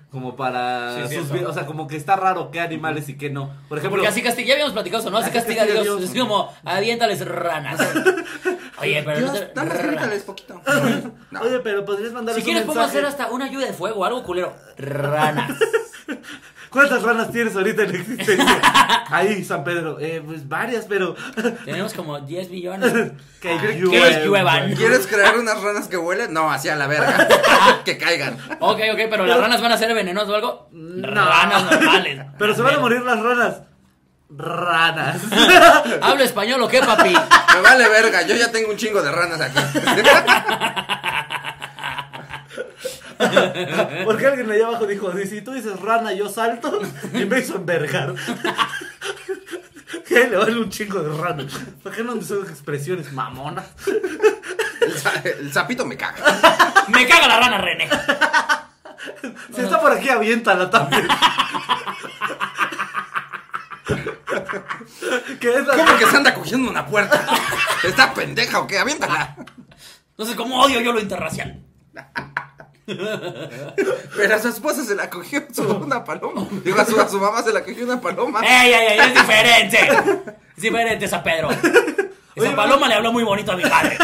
[0.09, 1.07] Como para.
[1.07, 3.53] Sí, sus o sea, como que está raro qué animales y qué no.
[3.69, 3.97] Por ejemplo.
[3.97, 5.17] Porque así castiga, ya habíamos platicado eso, ¿no?
[5.19, 5.83] Así Así castiga a Dios.
[5.83, 6.01] Dios.
[6.03, 7.79] Es como, aviéntales ranas.
[8.81, 10.61] Oye, pero no Dios, te- poquito.
[11.31, 11.41] No.
[11.41, 14.53] Oye, pero podrías mandar Si quieres podemos hacer hasta una lluvia de fuego, algo culero.
[14.77, 15.57] Ranas.
[16.71, 18.61] ¿Cuántas ranas tienes ahorita en existencia?
[19.11, 19.99] Ahí, San Pedro.
[19.99, 21.15] Eh, pues varias, pero.
[21.65, 23.11] Tenemos como 10 millones.
[23.41, 24.13] que Ah, lluevan.
[24.13, 24.73] que lluevan.
[24.75, 26.33] ¿Quieres crear unas ranas que huelen?
[26.33, 27.27] No, hacia la verga.
[27.83, 28.37] que caigan.
[28.61, 30.69] Ok, ok, pero las ranas van a ser venenosas o algo.
[30.71, 31.07] No.
[31.07, 32.25] Ranas normales.
[32.39, 33.61] Pero se van a morir las ranas.
[34.33, 35.17] Ranas.
[36.01, 37.09] ¿Habla español o qué, papi?
[37.53, 39.59] Me vale verga, yo ya tengo un chingo de ranas aquí.
[44.05, 46.79] Porque alguien allá abajo dijo: Si tú dices rana, yo salto.
[47.13, 48.13] Y me hizo envergar.
[50.07, 51.53] Que le vale un chingo de ranas.
[51.83, 53.65] ¿Por qué no usas expresiones mamonas?
[54.81, 56.17] El, sa- el sapito me caga.
[56.89, 57.89] Me caga la rana, René.
[59.55, 61.07] Si está por aquí, aviéntala también.
[65.39, 67.25] ¿Qué es la- ¿Cómo que se anda cogiendo una puerta?
[67.83, 68.79] ¿Está pendeja o qué?
[68.79, 69.35] Aviéntala.
[70.11, 71.59] Entonces, ¿cómo odio yo lo interracial?
[74.17, 76.47] Pero a su esposa se la cogió su, una paloma.
[76.63, 78.41] Digo, a su, a su mamá se la cogió una paloma.
[78.43, 78.99] ¡Ey, ey, ey!
[78.99, 79.79] Es diferente.
[80.55, 81.49] Es diferente, San Pedro.
[81.51, 81.69] Esa
[82.37, 83.97] Oye, paloma le habló muy bonito a mi padre.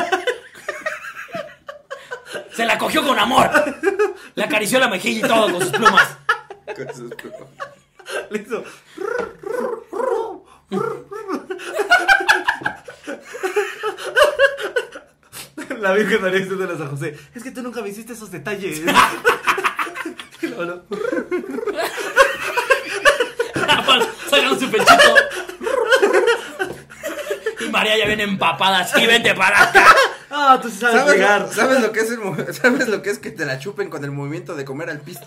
[2.56, 3.50] Se la cogió con amor.
[4.36, 6.18] Le acarició la mejilla y todo con sus plumas.
[6.76, 7.50] Con sus plumas.
[8.30, 8.64] Le hizo-
[15.80, 18.82] La Virgen María diciéndoles a José, es que tú nunca me hiciste esos detalles.
[20.40, 20.84] Y luego, no.
[24.30, 25.16] Sacan su pechito.
[27.60, 29.84] Y María ya viene empapada así, vente para acá.
[30.30, 31.42] Ah, tú sí sabes ¿Sabes, llegar.
[31.42, 33.90] lo, ¿Sabes lo que es el mo- ¿Sabes lo que es que te la chupen
[33.90, 35.26] con el movimiento de comer al pisto?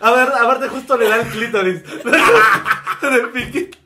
[0.00, 1.82] A ver, aparte justo le da el clítoris.
[3.02, 3.76] Del piquito.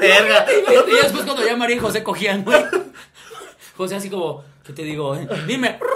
[0.00, 0.46] Verga.
[0.88, 2.64] Y, después cuando ya María y José cogían, güey.
[3.76, 5.14] José así como, ¿qué te digo?
[5.14, 5.28] eh?
[5.46, 5.78] Dime.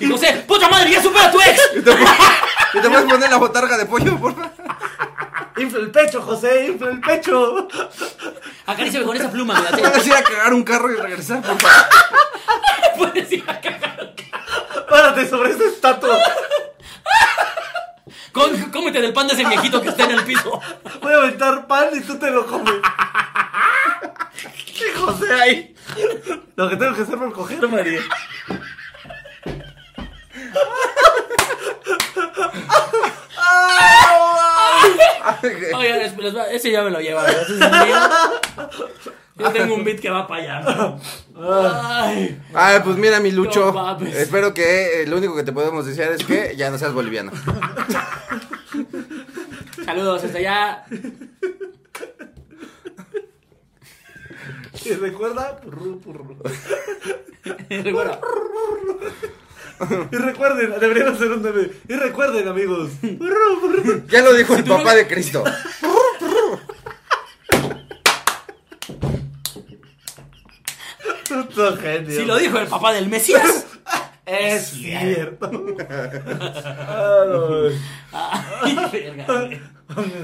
[0.00, 1.60] Y José, puta madre, ya supera a tu ex.
[1.74, 4.50] Y te, y te puedes poner la botarga de pollo, por favor.
[5.56, 7.66] Infla el pecho, José, infla el pecho.
[8.66, 9.76] Acaríciame con esa pluma, mira.
[9.90, 11.86] Puedes ir a cagar un carro y regresar, por favor.
[12.96, 14.14] Puedes ir a cagar.
[14.88, 16.16] Párate sobre esa estatua.
[18.38, 20.60] Con- Cómete del pan de ese viejito que está en el piso.
[21.02, 22.74] Voy a aventar pan y tú te lo comes.
[24.66, 25.74] Y José ahí.
[26.56, 28.00] Lo que tengo que hacer por coger, María.
[35.76, 37.22] Oigan, les- les va- ese ya me lo lleva.
[37.22, 37.42] ¿verdad?
[37.42, 37.96] Ese es mío.
[39.36, 40.96] Yo tengo un beat que va para allá.
[41.40, 42.40] Ay.
[42.54, 43.66] Ay, pues mira, mi Lucho.
[43.66, 44.16] No mames.
[44.16, 47.30] espero que eh, lo único que te podemos desear es que ya no seas boliviano.
[49.84, 50.84] Saludos, hasta allá.
[54.84, 56.36] Y recuerda, purru, purru.
[57.70, 58.20] Recuerda.
[60.12, 61.70] Y recuerden, deberían hacer un meme.
[61.88, 62.90] Y recuerden, amigos.
[64.08, 65.44] Ya lo dijo el papá de Cristo.
[71.28, 72.10] Puto genio.
[72.20, 73.66] Si lo dijo el papá del Mesías,
[74.26, 75.50] Es cierto.
[78.12, 79.48] Ay, verga,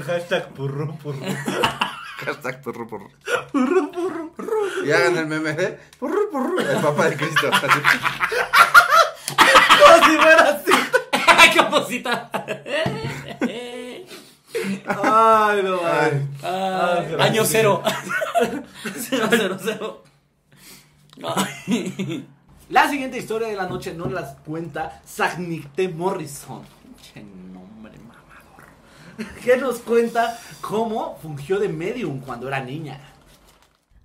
[0.05, 1.19] hashtag purru, purru.
[2.17, 3.09] Hashtag porro, porro.
[3.51, 4.85] Porro, porro, porro.
[4.85, 6.59] Y hagan el meme de porro, porro.
[6.59, 7.49] El papá de Cristo.
[7.51, 7.79] Así.
[9.79, 10.71] Como si fuera así.
[11.53, 12.31] ¡Qué cosita!
[14.87, 16.27] Ay, no, ay.
[16.41, 17.21] Gracias.
[17.21, 17.83] año cero.
[18.97, 20.03] cero, cero, cero.
[21.23, 22.25] Ay.
[22.69, 26.63] La siguiente historia de la noche nos las cuenta Sagnicte Morrison.
[29.43, 32.99] Que nos cuenta cómo fungió de medium cuando era niña.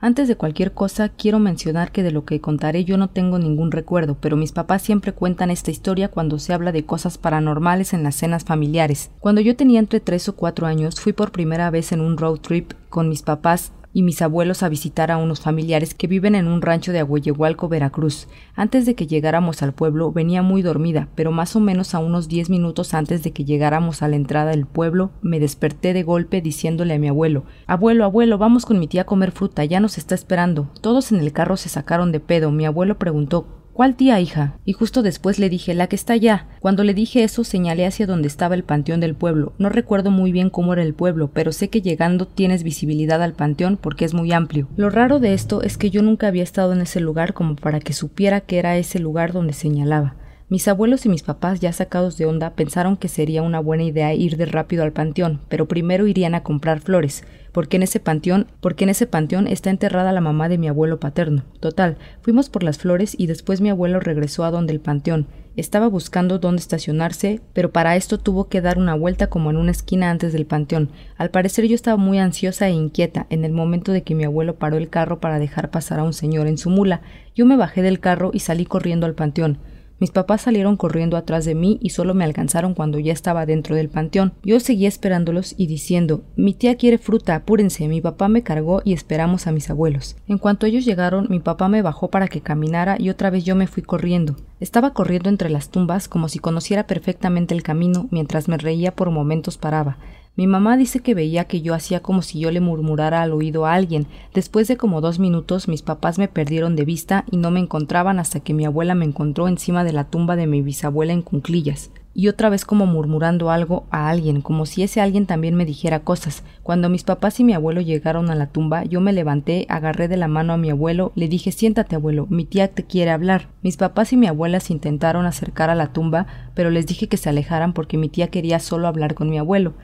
[0.03, 3.71] Antes de cualquier cosa, quiero mencionar que de lo que contaré yo no tengo ningún
[3.71, 8.03] recuerdo, pero mis papás siempre cuentan esta historia cuando se habla de cosas paranormales en
[8.03, 9.11] las cenas familiares.
[9.21, 12.39] Cuando yo tenía entre 3 o 4 años, fui por primera vez en un road
[12.39, 16.47] trip con mis papás y mis abuelos a visitar a unos familiares que viven en
[16.47, 18.29] un rancho de Agüeyehualco, Veracruz.
[18.55, 22.29] Antes de que llegáramos al pueblo venía muy dormida, pero más o menos a unos
[22.29, 26.41] 10 minutos antes de que llegáramos a la entrada del pueblo me desperté de golpe
[26.41, 29.99] diciéndole a mi abuelo Abuelo, abuelo, vamos con mi tía a comer fruta, ya nos
[29.99, 30.71] está esperando.
[30.81, 32.51] Todos en el carro se sacaron de pedo.
[32.51, 34.59] Mi abuelo preguntó ¿Cuál tía, hija?
[34.67, 36.49] Y justo después le dije, la que está allá.
[36.61, 39.55] Cuando le dije eso, señalé hacia donde estaba el panteón del pueblo.
[39.57, 43.33] No recuerdo muy bien cómo era el pueblo, pero sé que llegando tienes visibilidad al
[43.33, 44.69] panteón porque es muy amplio.
[44.77, 47.81] Lo raro de esto es que yo nunca había estado en ese lugar como para
[47.81, 50.15] que supiera que era ese lugar donde señalaba.
[50.51, 54.13] Mis abuelos y mis papás, ya sacados de onda, pensaron que sería una buena idea
[54.15, 58.49] ir de rápido al panteón, pero primero irían a comprar flores, porque en ese panteón,
[58.61, 61.45] porque en ese panteón está enterrada la mamá de mi abuelo paterno.
[61.61, 65.29] Total, fuimos por las flores y después mi abuelo regresó a donde el panteón.
[65.55, 69.71] Estaba buscando dónde estacionarse, pero para esto tuvo que dar una vuelta como en una
[69.71, 70.91] esquina antes del panteón.
[71.17, 74.57] Al parecer yo estaba muy ansiosa e inquieta en el momento de que mi abuelo
[74.57, 77.03] paró el carro para dejar pasar a un señor en su mula.
[77.37, 79.59] Yo me bajé del carro y salí corriendo al panteón.
[80.01, 83.77] Mis papás salieron corriendo atrás de mí y solo me alcanzaron cuando ya estaba dentro
[83.77, 84.33] del panteón.
[84.43, 87.87] Yo seguía esperándolos y diciendo Mi tía quiere fruta, apúrense.
[87.87, 90.17] Mi papá me cargó y esperamos a mis abuelos.
[90.27, 93.55] En cuanto ellos llegaron, mi papá me bajó para que caminara y otra vez yo
[93.55, 94.37] me fui corriendo.
[94.59, 99.11] Estaba corriendo entre las tumbas como si conociera perfectamente el camino, mientras me reía por
[99.11, 99.99] momentos paraba.
[100.37, 103.67] Mi mamá dice que veía que yo hacía como si yo le murmurara al oído
[103.67, 104.07] a alguien.
[104.33, 108.19] Después de como dos minutos mis papás me perdieron de vista y no me encontraban
[108.19, 111.91] hasta que mi abuela me encontró encima de la tumba de mi bisabuela en cunclillas.
[112.13, 116.01] Y otra vez como murmurando algo a alguien, como si ese alguien también me dijera
[116.01, 116.43] cosas.
[116.63, 120.17] Cuando mis papás y mi abuelo llegaron a la tumba, yo me levanté, agarré de
[120.17, 123.49] la mano a mi abuelo, le dije siéntate abuelo, mi tía te quiere hablar.
[123.63, 127.17] Mis papás y mi abuela se intentaron acercar a la tumba, pero les dije que
[127.17, 129.75] se alejaran porque mi tía quería solo hablar con mi abuelo.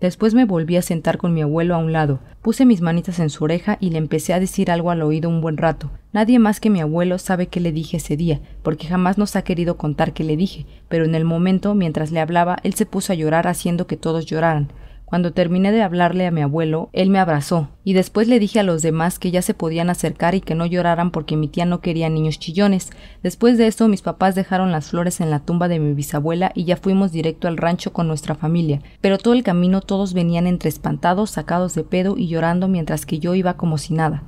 [0.00, 3.30] Después me volví a sentar con mi abuelo a un lado, puse mis manitas en
[3.30, 5.90] su oreja y le empecé a decir algo al oído un buen rato.
[6.12, 9.42] Nadie más que mi abuelo sabe qué le dije ese día, porque jamás nos ha
[9.42, 13.12] querido contar qué le dije, pero en el momento, mientras le hablaba, él se puso
[13.12, 14.68] a llorar haciendo que todos lloraran.
[15.04, 18.64] Cuando terminé de hablarle a mi abuelo, él me abrazó, y después le dije a
[18.64, 21.80] los demás que ya se podían acercar y que no lloraran porque mi tía no
[21.80, 22.90] quería niños chillones.
[23.22, 26.64] Después de eso, mis papás dejaron las flores en la tumba de mi bisabuela y
[26.64, 28.80] ya fuimos directo al rancho con nuestra familia.
[29.00, 33.18] Pero todo el camino todos venían entre espantados, sacados de pedo y llorando mientras que
[33.18, 34.22] yo iba como si nada.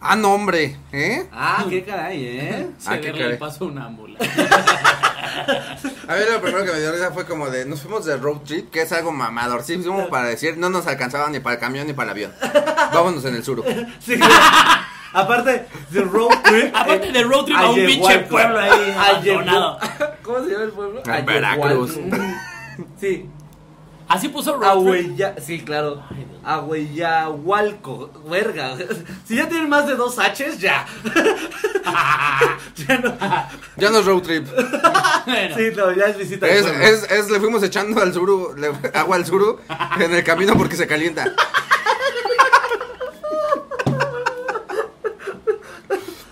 [0.00, 1.28] Ah, no, hombre, ¿eh?
[1.30, 2.66] Ah, qué caray, ¿eh?
[2.86, 3.32] Ah, qué Cederle caray.
[3.34, 4.28] el paso a una ambulancia.
[6.08, 8.38] A ver, lo primero que me dio risa fue como de, nos fuimos de road
[8.38, 11.60] trip, que es algo mamador, sí, como para decir, no nos alcanzaba ni para el
[11.60, 12.32] camión ni para el avión.
[12.92, 13.64] Vámonos en el sur.
[14.00, 14.18] Sí.
[15.12, 16.74] Aparte de road trip.
[16.74, 19.78] Aparte eh, de road trip a un pinche pueblo ahí abandonado.
[20.22, 21.02] ¿Cómo se llama el pueblo?
[21.04, 21.98] En Veracruz.
[22.98, 23.28] Sí.
[24.12, 25.06] Así puso road trip.
[25.10, 26.02] Ahuella, sí, claro.
[26.44, 28.76] Ahueyahualco, verga.
[29.26, 30.84] Si ya tienen más de dos H's, ya.
[32.76, 33.16] ya no.
[33.76, 34.46] Ya no es road trip.
[35.26, 36.46] Bueno, Sí, no, ya es visita.
[36.48, 36.84] Es, pueblo.
[36.84, 39.58] es, es, le fuimos echando al suru, le- agua al suru
[39.98, 41.24] en el camino porque se calienta.
[41.24, 41.34] Bueno,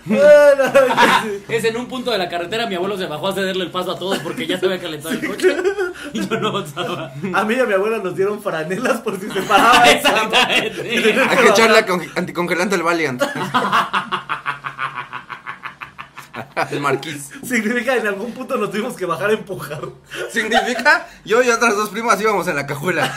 [1.49, 3.91] es en un punto de la carretera mi abuelo se bajó a cederle el paso
[3.91, 5.55] a todos porque ya se había calentado el coche
[6.13, 7.11] y yo no avanzaba.
[7.33, 9.83] A mí y a mi abuela nos dieron franelas por si se paraba.
[9.91, 10.81] Exactamente.
[11.29, 13.23] Hay que echarle con- anticongelante al Valiant.
[16.69, 17.29] El marquís.
[17.43, 19.81] Significa en algún punto nos tuvimos que bajar a empujar.
[20.31, 23.11] Significa, yo y otras dos primas íbamos en la cajuela.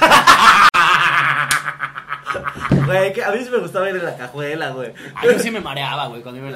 [2.87, 4.92] Güey, que a mí sí me gustaba ir en la cajuela, güey.
[5.14, 6.55] Ay, yo sí me mareaba, güey, cuando iba en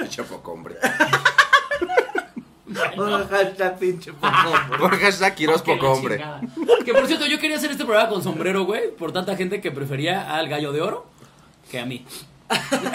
[0.00, 0.08] la...
[0.08, 0.76] Chapoco, hombre.
[2.96, 4.32] Pongan hashtag pinche poco,
[4.68, 4.80] güey.
[4.80, 6.16] Por hashtag Quiroz Que la poco, hombre.
[6.16, 6.40] chingada.
[6.84, 9.70] Que por cierto, yo quería hacer este programa con sombrero, güey, por tanta gente que
[9.70, 11.06] prefería al gallo de oro
[11.70, 12.06] que a mí.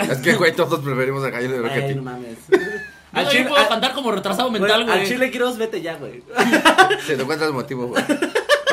[0.09, 1.95] Es que, güey, todos preferimos al gallo de oro que a ti.
[1.95, 2.37] no mames.
[3.13, 4.99] Al chile- puedo cantar como retrasado Güey, mental, güey.
[4.99, 6.23] Al Chile Quiroz, vete ya, güey.
[7.05, 8.03] Si te encuentras motivo, güey.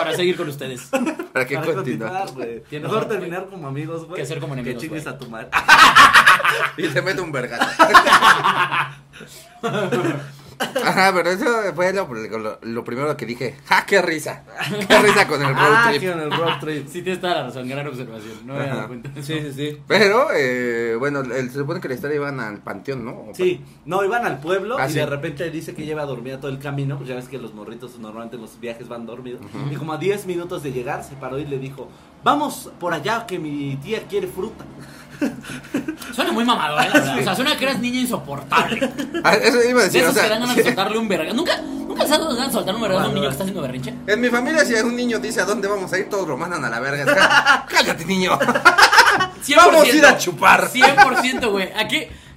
[0.04, 0.82] Para seguir con ustedes.
[1.32, 2.30] ¿Para qué Para continuar?
[2.32, 2.62] güey.
[2.70, 4.20] Mejor razón, terminar como amigos, güey.
[4.20, 5.48] que ser como enemigos, Que chingues a tu madre.
[6.76, 7.66] Y te mete un vergazo.
[10.84, 12.06] Ajá, pero eso fue lo,
[12.38, 13.56] lo- lo primero que dije.
[13.66, 14.44] ¡Ja, qué risa!
[14.88, 16.02] ¡Qué risa con el road Ah, trip!
[16.04, 16.86] en el road trip.
[16.88, 18.46] Sí, tienes toda la razón, gran observación.
[18.46, 19.08] No me había dado cuenta.
[19.10, 19.32] de eso.
[19.32, 19.78] Sí, sí, sí.
[19.86, 23.26] Pero, eh, bueno, el- se supone que la historia iban al panteón, ¿no?
[23.34, 24.98] Sí, no, iban al pueblo Ah, y sí.
[24.98, 27.98] de repente dice que lleva dormida todo el camino, pues ya ves que los morritos
[27.98, 29.40] normalmente en los viajes van dormidos.
[29.70, 31.88] Y como a 10 minutos de llegar se paró y le dijo,
[32.22, 34.64] vamos por allá que mi tía quiere fruta.
[36.14, 36.88] Suena muy mamado, ¿eh?
[36.92, 37.18] La verdad.
[37.18, 38.90] O sea, suena que eres niña insoportable.
[39.22, 41.08] Ah, eso iba a De decir, o esos que sea, dan ganas de soltarle un
[41.08, 41.32] verga.
[41.32, 43.62] ¿Nunca, ¿Nunca has dado ganas de soltar un verga a un niño que está haciendo
[43.62, 43.94] berrinche?
[44.06, 46.64] en mi familia si un niño dice a dónde vamos a ir, todos lo mandan
[46.64, 47.64] a la verga.
[47.64, 48.38] O Cállate, niño.
[49.44, 49.56] 100%.
[49.56, 50.70] Vamos a ir a chupar.
[50.70, 51.72] 100%, güey.
[51.72, 51.86] ¿A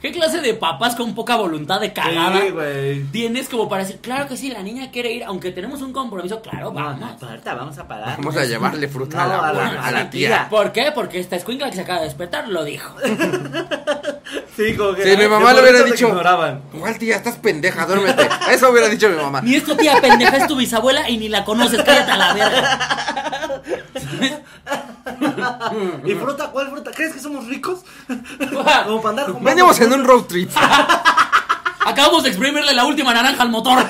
[0.02, 3.04] qué, clase de papás con poca voluntad de cagada Sí, güey.
[3.12, 6.42] tienes como para decir, claro que sí, la niña quiere ir, aunque tenemos un compromiso,
[6.42, 7.24] claro, Vamos, vamos.
[7.24, 8.18] ahorita vamos a parar.
[8.18, 10.28] Vamos a llevarle fruta No, a, la, a la- abuela, a a la la tía.
[10.30, 10.48] tía.
[10.50, 10.92] ¿Por qué?
[10.94, 12.94] Porque esta escuincla que se acaba de despertar lo dijo.
[14.58, 16.10] Sí, como que Sí, mi mamá le hubiera dicho.
[16.80, 17.16] ¿cuál tía?
[17.18, 18.28] Estás pendeja, duérmete.
[18.52, 19.40] Eso hubiera dicho mi mamá.
[19.42, 22.34] Ni es tu tía pendeja, es tu bisabuela y ni la conoces, cállate a la
[22.34, 23.62] verga.
[26.06, 26.50] ¿Y fruta?
[26.52, 26.92] ¿Cuál fruta?
[26.92, 27.80] ¿Crees que somos ricos?
[28.86, 30.52] Como para andar Venimos en un road trip.
[31.86, 33.86] Acabamos de exprimirle la última naranja al motor.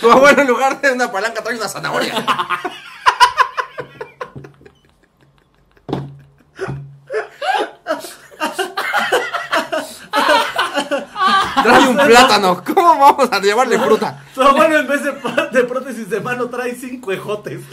[0.00, 2.14] Tu abuelo en lugar de una palanca trae una zanahoria.
[11.62, 12.62] Trae un plátano.
[12.64, 14.22] ¿Cómo vamos a llevarle fruta?
[14.34, 17.60] Tu abuelo en vez de prótesis de mano trae cinco ejotes.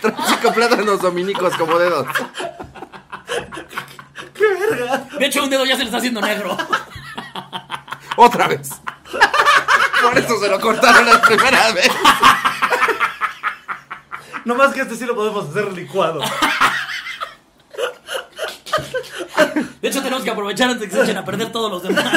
[0.00, 2.06] Trae cinco plátanos dominicos como dedos.
[4.34, 5.04] ¡Qué verga!
[5.18, 6.56] De hecho, un dedo ya se le está haciendo negro.
[8.16, 8.70] Otra vez.
[10.02, 11.90] Por eso se lo cortaron la primera vez.
[14.44, 16.20] No más que este sí lo podemos hacer licuado.
[19.80, 22.12] De hecho, tenemos que aprovechar antes de que se echen a perder todos los demás.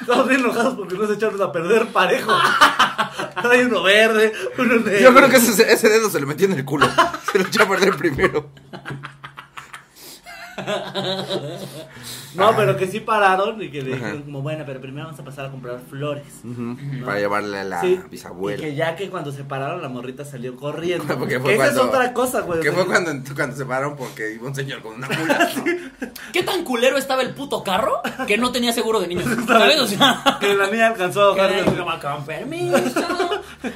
[0.00, 2.32] Estamos bien enojados porque nos echaron a perder parejo.
[3.42, 5.00] Trae uno verde, uno negro.
[5.00, 6.88] Yo creo que ese, ese dedo se le metió en el culo.
[7.30, 8.50] Se lo echó a perder primero.
[12.34, 15.24] No, pero que sí pararon y que le dijeron como, bueno, pero primero vamos a
[15.24, 16.26] pasar a comprar flores.
[16.44, 16.76] ¿no?
[17.04, 18.58] Para llevarle a la Sí, bisabuela.
[18.58, 21.06] Y que ya que cuando se pararon la morrita salió corriendo.
[21.18, 22.60] Porque fue Que esa es cuando- otra cosa, güey.
[22.60, 25.48] Que fue cuando, cuando se pararon porque iba un señor con una mula.
[25.56, 26.08] ¿no?
[26.32, 29.24] ¿Qué tan culero estaba el puto carro que no tenía seguro de niños?
[29.46, 29.80] ¿Sabes?
[29.80, 32.00] O sea, Que la niña alcanzó a bajar.
[32.00, 32.78] con permiso.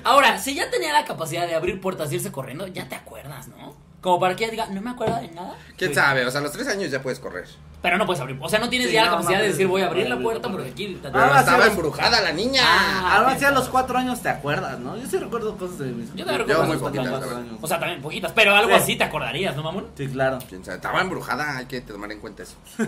[0.05, 3.49] Ahora, si ya tenía la capacidad de abrir puertas y irse corriendo, ya te acuerdas,
[3.49, 3.75] ¿no?
[4.03, 5.57] Como para que ella diga, no me acuerdo de nada.
[5.79, 6.27] ¿Quién sabe?
[6.27, 7.47] O sea, a los tres años ya puedes correr.
[7.81, 8.37] Pero no puedes abrir.
[8.41, 10.09] O sea, no tienes Sí, ya no, la capacidad no de decir, voy a abrir
[10.09, 10.99] la puerta porque aquí.
[11.03, 12.63] Pero Ah, sí, estaba los- embrujada la niña.
[12.65, 14.97] Ah, Ahora sí a los cuatro años te acuerdas, ¿no?
[14.97, 17.23] Yo sí recuerdo cosas de mis Yo también Yo recuerdo muy poquitas.
[17.61, 18.77] O sea, también poquitas, pero algo Sí.
[18.83, 19.89] así te acordarías, ¿no, mamón?
[19.97, 20.39] Sí, claro.
[20.49, 20.77] ¿Quién sabe?
[20.77, 22.55] Estaba embrujada, hay que tomar en cuenta eso.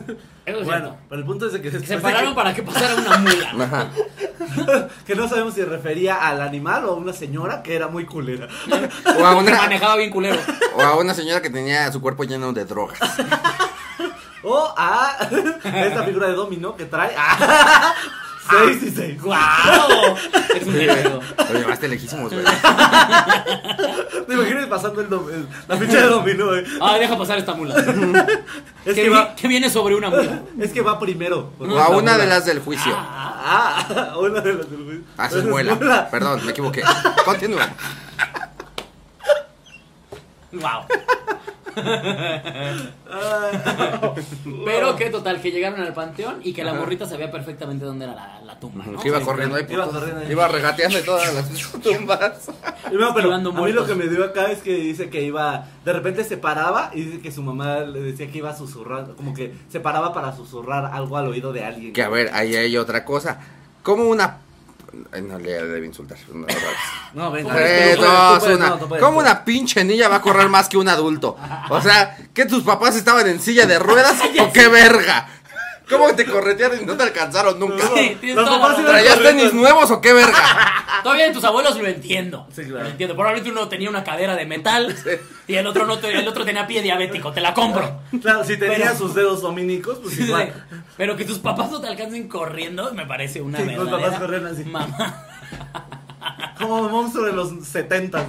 [0.46, 0.96] Eso es Bueno, cierto.
[1.08, 3.50] pero el punto es de que se pararon que- para que pasara una mula.
[3.64, 3.88] Ajá.
[5.06, 8.46] que no sabemos si refería al animal o a una señora que era muy culera.
[8.70, 10.38] O a Que una, manejaba bien culero.
[10.76, 12.98] o a una señora que tenía su cuerpo lleno de drogas.
[14.46, 15.16] O a
[15.64, 17.94] esta figura de dominó que trae ah,
[18.50, 19.22] seis y seis.
[19.22, 19.38] ¡Guau!
[20.54, 21.20] Es un genio.
[21.50, 22.44] Lo llevaste lejísimos, güey.
[24.28, 26.54] ¿Te imaginas pasando el, dom- el- la ficha de dominó?
[26.54, 26.62] eh?
[26.78, 27.74] Ah, deja pasar esta mula.
[27.78, 27.84] Es
[28.84, 30.42] que, que, vi- va, que viene sobre una mula.
[30.60, 31.54] es que va primero.
[31.58, 32.92] O a una de las del juicio.
[32.94, 36.08] Ah, una de las del Ah, esa es muela.
[36.10, 36.82] Perdón, me equivoqué.
[37.24, 37.66] Continúa.
[40.60, 40.86] ¡Wow!
[44.64, 48.14] Pero que total, que llegaron al panteón y que la morrita sabía perfectamente dónde era
[48.14, 48.84] la, la tumba.
[48.86, 48.98] ¿no?
[49.00, 49.64] Que iba corriendo ahí.
[49.64, 49.94] por Iba todo.
[50.00, 50.30] corriendo ahí.
[50.32, 51.48] Iba regateando en todas las
[51.82, 52.48] tumbas.
[52.92, 53.88] Y no, pero a Esquivando mí lo muertos.
[53.88, 57.20] que me dio acá es que dice que iba, de repente se paraba y dice
[57.20, 60.86] que su mamá le decía que iba a susurrar, como que se paraba para susurrar
[60.92, 61.92] algo al oído de alguien.
[61.92, 63.40] Que a ver, ahí hay otra cosa.
[63.82, 64.38] Como una.
[65.12, 66.18] Ay, no le debe insultar.
[66.32, 66.46] No.
[67.14, 67.50] No, venga.
[67.50, 68.68] Tú puedes, dos, puedes, una.
[68.70, 71.36] no, ¿Cómo una pinche niña va a correr más que un adulto?
[71.68, 75.28] O sea, ¿que tus papás estaban en silla de ruedas o qué verga?
[75.88, 77.86] ¿Cómo te corretearon y no te alcanzaron nunca?
[77.94, 78.84] Sí, tienes Los toda la papás razón.
[78.92, 80.32] ¿Traías tenis nuevos o qué verga?
[81.02, 82.46] Todavía de tus abuelos lo entiendo.
[82.54, 82.84] Sí, claro.
[82.84, 83.14] Lo entiendo.
[83.14, 84.96] Probablemente uno tenía una cadera de metal
[85.46, 87.32] y el otro no te- el otro tenía pie diabético.
[87.32, 88.00] Te la compro.
[88.22, 90.54] Claro, si tenía Pero- sus dedos dominicos, pues igual.
[90.96, 94.20] Pero que tus papás no te alcancen corriendo me parece una Sí, los verdadera papás
[94.20, 94.64] corrían así.
[94.64, 95.26] mamá.
[96.58, 98.24] Como monstruo de los 70.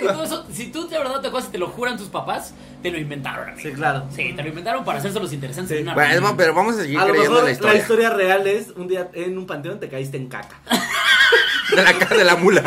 [0.00, 2.54] que todo eso, si tú de verdad te acuerdas y te lo juran tus papás,
[2.82, 3.68] te lo inventaron, amigo.
[3.68, 4.06] Sí, claro.
[4.14, 5.82] Sí, te lo inventaron para hacerse los interesantes Sí.
[5.82, 7.72] una Bueno, pero vamos a seguir A lo creyendo mejor la historia.
[7.74, 10.56] la historia real es un día en un panteón te caíste en caca.
[11.74, 12.62] De la cara de la mula.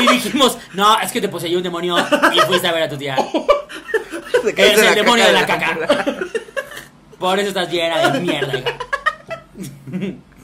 [0.00, 1.96] Y dijimos, no, es que te poseyó un demonio
[2.32, 3.16] y fuiste a ver a tu tía.
[4.42, 6.16] Te Eres de el demonio de la caca caca.
[7.18, 8.78] Por eso estás llena de mierda, hija.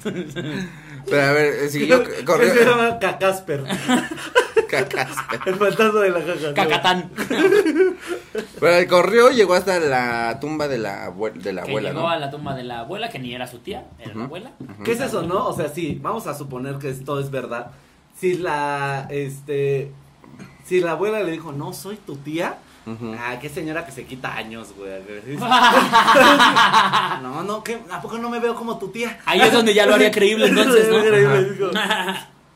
[1.08, 2.54] Pero a ver, eh, siguió, Se corrió.
[2.54, 3.64] llama Cacasper.
[4.68, 5.10] Cacas.
[5.46, 6.54] El fantasma de la caca.
[6.54, 7.10] Cacatán.
[8.60, 12.02] Pero corrió y llegó hasta la tumba de la, abue- de la Que abuela, llegó
[12.02, 12.08] ¿no?
[12.08, 14.52] a la tumba de la abuela, que ni era su tía, era la abuela.
[14.84, 15.46] ¿Qué es eso, no?
[15.48, 17.70] O sea, sí, vamos a suponer que esto es verdad.
[18.18, 19.92] Si la, este,
[20.64, 22.58] si la abuela le dijo, no, soy tu tía.
[22.86, 24.92] Ah, qué señora que se quita años, güey.
[27.22, 27.78] No, no, ¿qué?
[27.90, 29.18] ¿a poco no me veo como tu tía?
[29.24, 31.00] Ahí es donde ya lo haría creíble entonces, ¿no?
[31.04, 31.70] Creíble, digo.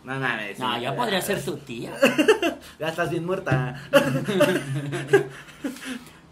[0.04, 0.58] No mames.
[0.58, 1.92] No, ya podría ser su tía.
[2.78, 3.82] Ya estás bien muerta.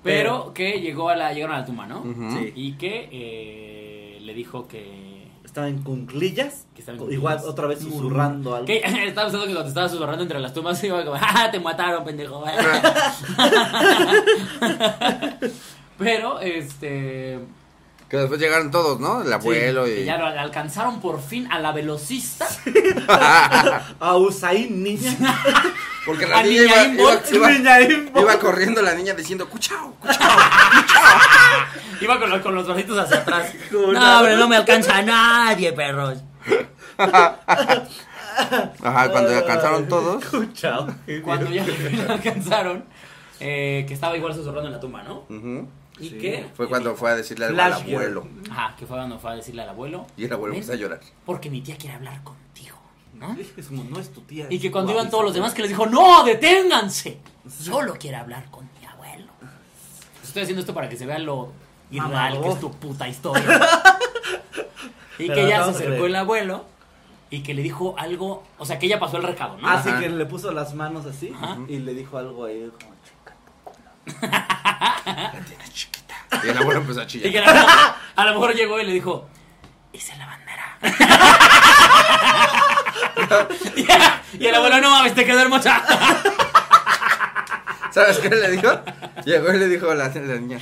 [0.03, 2.03] Pero que llegó a la, llegaron a la tumba, ¿no?
[2.33, 2.53] Sí.
[2.55, 5.16] Y que eh, le dijo que...
[5.57, 6.67] Estaba en cunclillas.
[6.75, 8.67] Que estaba en Igual otra vez susurrando algo.
[8.67, 12.05] que estaba pensando que cuando estaba susurrando entre las tumbas iba como, ¡ah, te mataron,
[12.05, 12.45] pendejo!
[15.99, 17.39] Pero, este...
[18.11, 19.23] Que después llegaron todos, ¿no?
[19.23, 20.05] El abuelo que y...
[20.05, 22.47] ya lo alcanzaron por fin a la velocista.
[23.99, 25.17] A Usain, niña.
[26.07, 27.21] Porque la A niña iba,
[28.21, 30.39] iba, corriendo la niña diciendo, cuchao, cuchao.
[32.01, 33.53] Iba con los, con los bracitos hacia atrás.
[33.73, 36.23] No, hombre, no me alcanza nadie, perros.
[38.83, 40.25] Ajá, cuando alcanzaron todos.
[40.55, 40.87] Chao.
[41.25, 41.65] Cuando ya
[42.09, 42.85] alcanzaron,
[43.41, 45.25] eh, que estaba igual susurrando en la tumba, ¿no?
[45.99, 46.19] Y Sí.
[46.19, 46.47] que...
[46.55, 48.29] Fue cuando fue a decirle algo al abuelo.
[48.51, 50.07] Ajá, que fue cuando fue a decirle al abuelo.
[50.17, 51.01] Y el abuelo "Ven, empezó a llorar.
[51.25, 52.77] Porque mi tía quiere hablar contigo,
[53.19, 53.37] ¿no?
[53.57, 54.47] Es como, no es tu tía.
[54.51, 57.19] Y que cuando iban todos los demás que les dijo, no, deténganse.
[57.63, 59.33] Solo quiere hablar con mi abuelo.
[60.23, 61.53] Estoy haciendo esto para que se vea lo
[61.91, 63.45] irreal que es tu puta historia.
[65.19, 66.65] y Pero que ya se acercó el abuelo
[67.31, 69.69] y que le dijo algo, o sea, que ella pasó el recado, ¿no?
[69.69, 70.01] Ah, sí, Ajá.
[70.01, 71.59] que le puso las manos así Ajá.
[71.69, 72.95] y le dijo algo ahí como
[75.47, 76.15] Tienes chiquita.
[76.45, 77.49] Y el abuelo empezó a Y que chillar.
[77.49, 79.27] a, a lo mejor llegó y le dijo,
[79.93, 80.79] hice la bandera.
[84.39, 85.83] y, el abuelo, no mames, te quedó hermosa.
[87.91, 88.81] ¿Sabes qué le dijo?
[89.25, 90.59] Llegó y le dijo a la, la niña.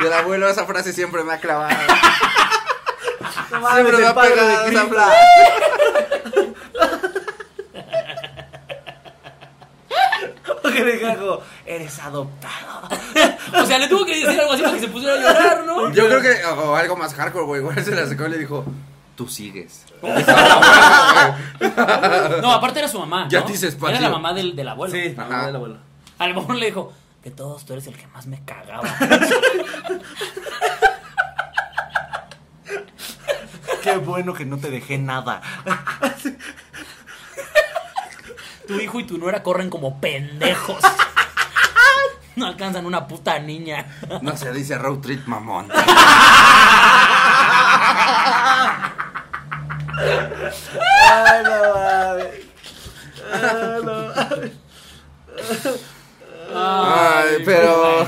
[0.00, 1.74] Y el abuelo esa frase siempre me ha clavado.
[3.50, 5.16] No Siempre me ha pegado esa frase.
[10.62, 12.88] Porque le dijo, eres adoptado.
[13.54, 15.90] o sea, le tuvo que decir algo así para que se pusiera a llorar, ¿no?
[15.92, 17.60] Yo creo que, o algo más hardcore, güey.
[17.62, 18.64] Igual se la sacó y le dijo,
[19.18, 19.84] tú sigues.
[22.40, 23.26] No, aparte era su mamá.
[23.28, 23.46] Ya ¿no?
[23.46, 23.88] te espacio.
[23.88, 24.94] Era la mamá del, del abuelo.
[24.94, 25.28] Sí, Ajá.
[25.28, 25.76] mamá del abuelo.
[26.18, 26.92] A lo mejor le dijo,
[27.24, 28.88] de todos tú eres el que más me cagaba.
[33.82, 35.42] Qué bueno que no te dejé nada.
[38.68, 40.78] tu hijo y tu nuera corren como pendejos.
[42.36, 43.86] No alcanzan una puta niña.
[44.22, 45.68] No se dice road trip, mamón.
[49.98, 52.26] Ay, no mames.
[53.32, 54.52] Ay, no mames.
[56.54, 58.06] Ay, pero.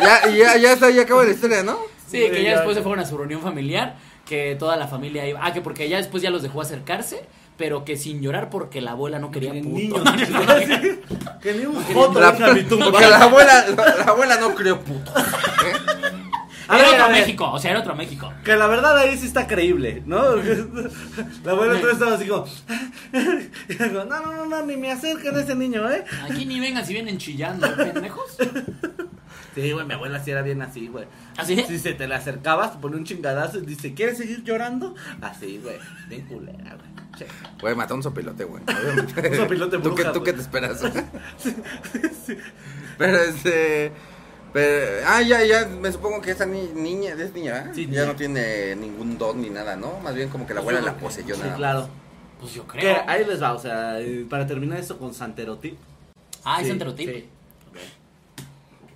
[0.00, 1.78] ya, ya, ya está, ya acabó la historia, ¿no?
[2.08, 3.96] Sí, que ya después se fueron a su reunión familiar,
[4.26, 5.40] que toda la familia iba.
[5.42, 7.24] Ah, que porque ya después ya los dejó acercarse,
[7.56, 9.76] pero que sin llorar porque la abuela no quería Que puto.
[9.78, 10.02] niños.
[11.42, 12.20] Que ni un joto
[12.92, 15.10] porque la abuela, la, la abuela no crió puto.
[15.10, 15.72] ¿eh?
[17.04, 17.16] Otro.
[17.16, 18.32] México, o sea, era otro México.
[18.44, 20.36] Que la verdad ahí sí está creíble, ¿no?
[21.44, 22.46] La abuela otra vez estaba así como.
[23.68, 26.04] y digo, no, no, no, no, ni me acerquen a ese niño, ¿eh?
[26.24, 28.36] Aquí ni vengan si vienen chillando, pendejos.
[29.54, 31.06] Sí, güey, mi abuela sí era bien así, güey.
[31.36, 31.62] ¿Así?
[31.66, 34.94] Si se te le acercabas, te pone un chingadazo y dice, ¿quieres seguir llorando?
[35.20, 35.76] Así, güey,
[36.08, 36.92] bien culera, güey.
[37.60, 38.62] Güey, mató un sopilote, güey.
[38.62, 40.82] Un sopilote ¿Tú qué, bruja, ¿Tú qué te esperas?
[42.98, 43.92] Pero este.
[44.52, 47.72] Pero, ah, ya, ya, me supongo que esa ni- niña, es niña, ¿verdad?
[47.74, 48.04] Sí, ya niña.
[48.06, 49.98] no tiene ningún don ni nada, ¿no?
[50.00, 51.50] Más bien como que la abuela la poseyó Sí, nada.
[51.52, 51.58] más.
[51.58, 51.88] claro.
[52.40, 53.02] Pues yo Que creo.
[53.06, 55.78] ahí les va, o sea, eh, para terminar esto con Santerotip.
[56.44, 57.08] Ah, es Sí, enterotip.
[57.08, 57.28] sí.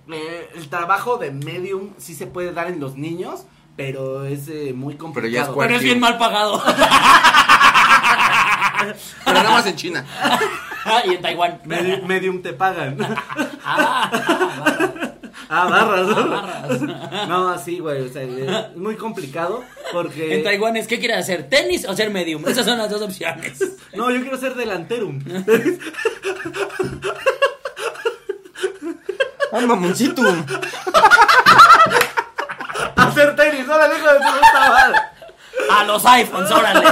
[0.09, 3.45] Eh, el trabajo de medium sí se puede dar en los niños,
[3.75, 5.33] pero es eh, muy complicado.
[5.33, 6.61] ya es Pero es bien mal pagado.
[9.25, 10.05] Pero nada más en China.
[11.05, 11.59] Y en Taiwán.
[11.65, 12.95] Medi- medium te pagan.
[13.61, 14.86] Ah, ah, Ah,
[15.49, 16.07] barras.
[16.15, 16.29] ¿no?
[16.29, 17.27] Barras.
[17.27, 18.01] No, así, güey.
[18.01, 20.35] O sea, es muy complicado porque.
[20.35, 21.49] En Taiwán es, ¿qué quieres hacer?
[21.49, 22.47] ¿Tenis o ser medium?
[22.47, 23.59] Esas son las dos opciones.
[23.93, 25.23] No, yo quiero ser delanterum.
[29.49, 30.21] Ah, mamoncito.
[32.95, 34.97] Hacer tenis, no la dejo de puta madre.
[35.71, 36.85] A los iPhones, órale.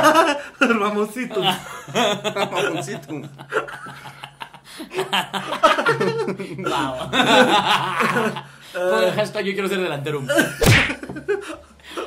[0.80, 1.42] Mamoncito.
[1.44, 3.22] Ah, mamoncito.
[6.58, 7.12] Wow.
[8.74, 10.22] Pon el hashtag yo quiero ser delantero.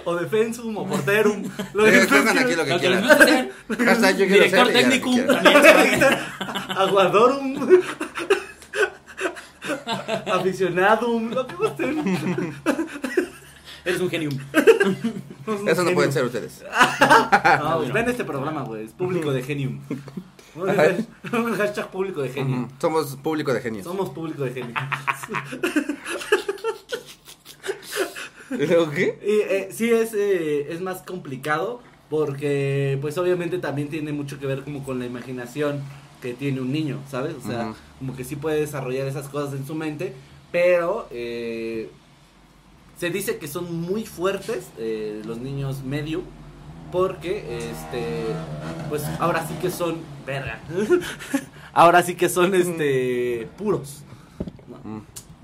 [0.05, 1.43] O defensum o porterum.
[1.73, 2.59] Lo que ustedes pongan aquí quieran.
[2.59, 3.03] lo que Lo que les quieran.
[3.03, 3.87] gusta hacer.
[3.87, 5.11] Hashtag yo quiero Director ser técnico.
[6.77, 7.81] Aguadorum.
[10.33, 11.31] Aficionadum.
[11.31, 12.55] Lo que gusten.
[13.85, 14.39] Eres un genium.
[15.67, 16.65] Eso no pueden ser ustedes.
[17.61, 18.85] No, ven este programa, güey.
[18.85, 19.81] Es público de genium.
[20.55, 22.31] Un hashtag público de.
[22.41, 22.69] Ujú.
[22.81, 23.85] Somos público de genios.
[23.85, 24.75] Somos público de genium.
[28.51, 29.19] ¿Y luego qué?
[29.23, 34.47] Y eh, sí es, eh, es más complicado porque pues obviamente también tiene mucho que
[34.47, 35.83] ver como con la imaginación
[36.23, 37.35] que tiene un niño, ¿sabes?
[37.37, 37.77] O sea, Ujú.
[37.99, 40.15] como que sí puede desarrollar esas cosas en su mente,
[40.51, 41.91] pero eh,
[42.97, 46.23] se dice que son muy fuertes eh, los niños medio
[46.91, 48.27] porque este
[48.89, 50.59] pues ahora sí que son verga.
[51.73, 54.03] ahora sí que son este puros.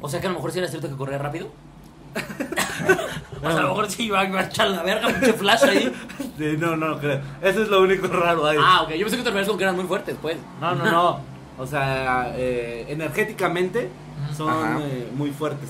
[0.01, 1.49] O sea que a lo mejor sí era cierto que corría rápido.
[3.45, 5.93] O sea, a lo mejor sí iba a echar la verga, pinche flash ahí.
[6.39, 7.21] Sí, no, no, creo.
[7.43, 8.57] Eso es lo único raro ahí.
[8.59, 8.93] Ah, ok.
[8.93, 10.39] Yo pensé que te refieres con que eran muy fuertes, pues.
[10.63, 11.21] No, no, no.
[11.59, 13.91] O sea, eh, energéticamente
[14.35, 15.69] son eh, muy fuertes.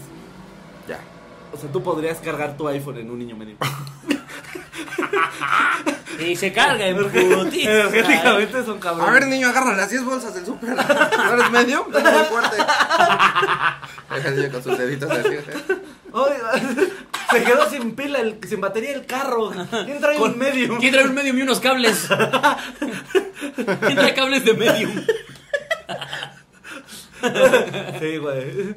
[0.89, 1.01] Ya.
[1.53, 3.57] O sea, tú podrías cargar tu iPhone en un niño medio.
[6.19, 7.71] Y se carga en putiza.
[7.71, 9.09] energéticamente son cabrones.
[9.09, 10.71] A ver, niño, agarra las 10 bolsas del súper.
[10.77, 11.87] ¿No eres medio?
[11.93, 12.57] Está muy fuerte.
[14.15, 15.37] Deja el niño con sus deditos así.
[16.13, 16.53] Oiga,
[17.33, 19.51] se quedó sin pila, el, sin batería el carro.
[19.85, 20.79] ¿Quién trae un medio?
[20.79, 22.07] ¿Quién trae un medium y unos cables?
[23.57, 25.05] ¿Quién trae cables de medium?
[28.01, 28.77] Sí, güey.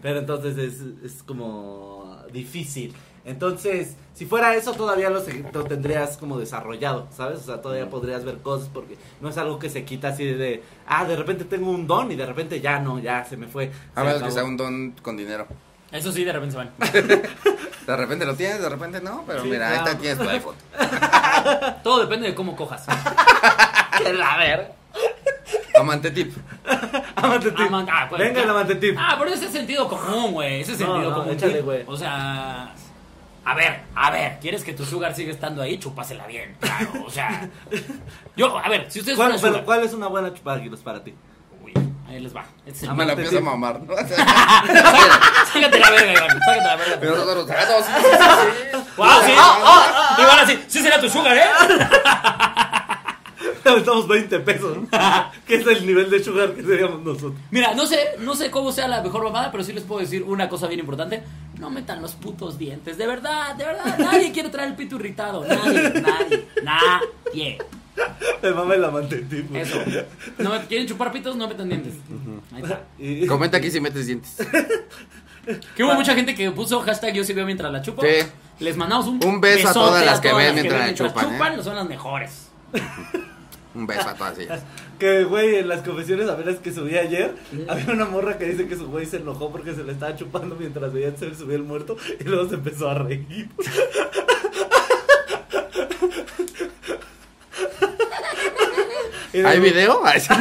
[0.00, 2.94] Pero entonces es, es como difícil.
[3.24, 7.38] Entonces, si fuera eso, todavía lo, tendrías como desarrollado, ¿sabes?
[7.40, 10.62] O sea, todavía podrías ver cosas porque no es algo que se quita así de,
[10.86, 13.70] ah, de repente tengo un don y de repente ya no, ya se me fue.
[13.94, 15.46] A menos que sea un don con dinero.
[15.90, 16.70] Eso sí, de repente se van.
[17.86, 19.24] De repente lo tienes, de repente no.
[19.26, 20.54] Pero Sí, mira, ahí está, tienes tu iPhone.
[21.82, 22.86] Todo depende de cómo cojas.
[24.02, 24.72] ¡Que la ver!
[25.78, 26.34] Amante tip.
[27.16, 27.68] Amante tip.
[27.70, 28.96] Ah, pues, Venga, el amante tip.
[28.98, 30.62] Ah, pero ese es sentido común, güey.
[30.62, 31.34] Ese es No, sentido no, común.
[31.34, 31.84] échale, güey.
[31.86, 32.74] O sea.
[33.46, 35.78] A ver, a ver, ¿quieres que tu sugar siga estando ahí?
[35.78, 36.88] Chúpasela bien, claro.
[37.06, 37.48] O sea.
[38.36, 39.64] Yo, a ver, si ustedes ¿Cuál, pero, sugar.
[39.64, 41.14] ¿Cuál es una buena chupaguilos para ti?
[41.62, 41.72] Uy,
[42.08, 42.44] ahí les va.
[42.64, 43.94] Este es el Ah, me la empiezo a mamar, ¿no?
[45.52, 46.40] Sácate la verga, Iván.
[46.40, 46.96] Sácate la verga.
[47.00, 48.16] Pero nosotros, ah, no, sí, sí, sí,
[48.72, 48.78] sí.
[48.96, 49.08] ¡Wow!
[49.26, 49.32] ¡Sí!
[50.22, 51.44] Iván así, sí será tu sugar, ¿eh?
[53.64, 54.78] Le aventamos 20 pesos.
[55.46, 57.32] que es el nivel de sugar que seríamos nosotros.
[57.50, 60.22] Mira, no sé, no sé cómo sea la mejor mamada, pero sí les puedo decir
[60.22, 61.22] una cosa bien importante.
[61.58, 63.98] No metan los putos dientes, de verdad, de verdad.
[63.98, 65.44] Nadie quiere traer el pito irritado.
[65.46, 67.58] Nadie, nadie, nadie.
[68.42, 69.48] El mama el amante tip.
[69.48, 69.62] güey.
[69.62, 69.78] Eso.
[70.38, 71.36] No, ¿Quieren chupar pitos?
[71.36, 71.94] No metan dientes.
[72.52, 72.82] Ahí está.
[72.98, 74.36] Y- Comenta aquí si metes dientes.
[75.76, 78.02] Que hubo mucha gente que puso hashtag yo sí veo mientras la chupo.
[78.02, 78.26] Sí.
[78.58, 81.58] Les mandamos un, Un beso a todas las que ven mientras la chupan, chupan.
[81.60, 81.62] ¿eh?
[81.62, 82.48] Son las mejores.
[83.74, 84.62] Un beso a todas ellas.
[84.98, 87.34] Que, güey, en las confesiones a veras que subí ayer,
[87.68, 90.54] había una morra que dice que su güey se enojó porque se le estaba chupando
[90.54, 93.48] mientras veía se le subía el muerto y luego se empezó a reír.
[99.44, 100.00] ¿Hay video?
[100.18, 100.28] Sí.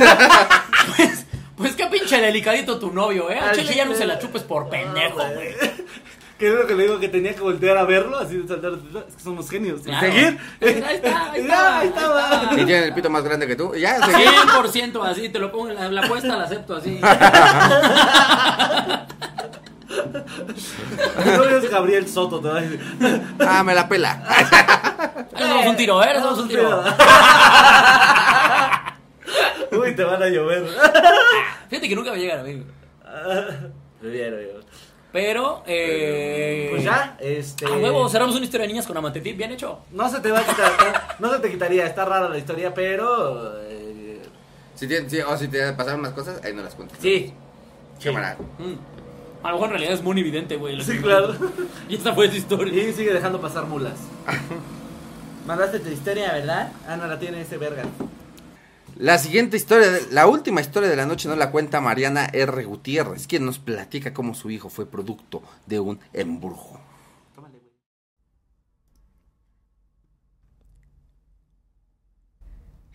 [0.97, 1.25] Pues,
[1.55, 3.39] pues qué pinche delicadito tu novio, ¿eh?
[3.39, 5.55] Al Al chile ya no se la chupes por pendejo, güey.
[6.43, 8.73] Que es lo que le digo que tenía que voltear a verlo, así de saltar.
[9.07, 9.79] Es que somos genios.
[9.79, 10.07] Y Claro.
[10.11, 10.37] Seguir.
[10.59, 12.41] Ahí está, ahí Y está, ya, ahí estaba.
[12.43, 12.53] está.
[12.55, 13.73] Y tienen el pito más grande que tú.
[13.75, 14.23] Ya, seguí.
[14.25, 16.99] 100% así, te lo pongo en la, la apuesta, la acepto así.
[21.25, 22.79] Novio es Gabriel Soto, te va a decir.
[23.39, 24.21] Ah, me la pela.
[25.39, 26.13] Damos un tiro, ¿eh?
[26.13, 26.83] Nos damos un tiro.
[29.71, 30.67] Uy, te van a llover.
[31.69, 32.63] Fíjate que nunca me llegan a mí.
[34.01, 34.62] Me vieron, yo.
[35.13, 36.67] Pero, eh.
[36.71, 37.65] Pues ya, este.
[37.67, 39.79] A huevo, cerramos una historia de niñas con amante tip, bien hecho.
[39.91, 43.61] No se te va a quitar, no se te quitaría, está rara la historia, pero.
[43.61, 44.19] eh,
[44.75, 46.97] Si tienen- sí, o si te pasaron más cosas, ahí no las cuentas.
[46.99, 47.31] Sí.
[48.03, 48.35] Cámara.
[48.57, 48.73] Mm.
[49.45, 50.75] A lo mejor en realidad es muy evidente, güey.
[50.75, 51.35] lo sí, que- claro.
[51.87, 52.83] Y esta fue tu historia.
[52.83, 53.93] Y sigue dejando pasar mulas.
[55.45, 56.71] Mandaste tu historia, ¿verdad?
[56.87, 57.83] Ah, no la tiene ese verga.
[58.97, 62.63] La siguiente historia, la última historia de la noche nos la cuenta Mariana R.
[62.63, 66.79] Gutiérrez, quien nos platica cómo su hijo fue producto de un embrujo.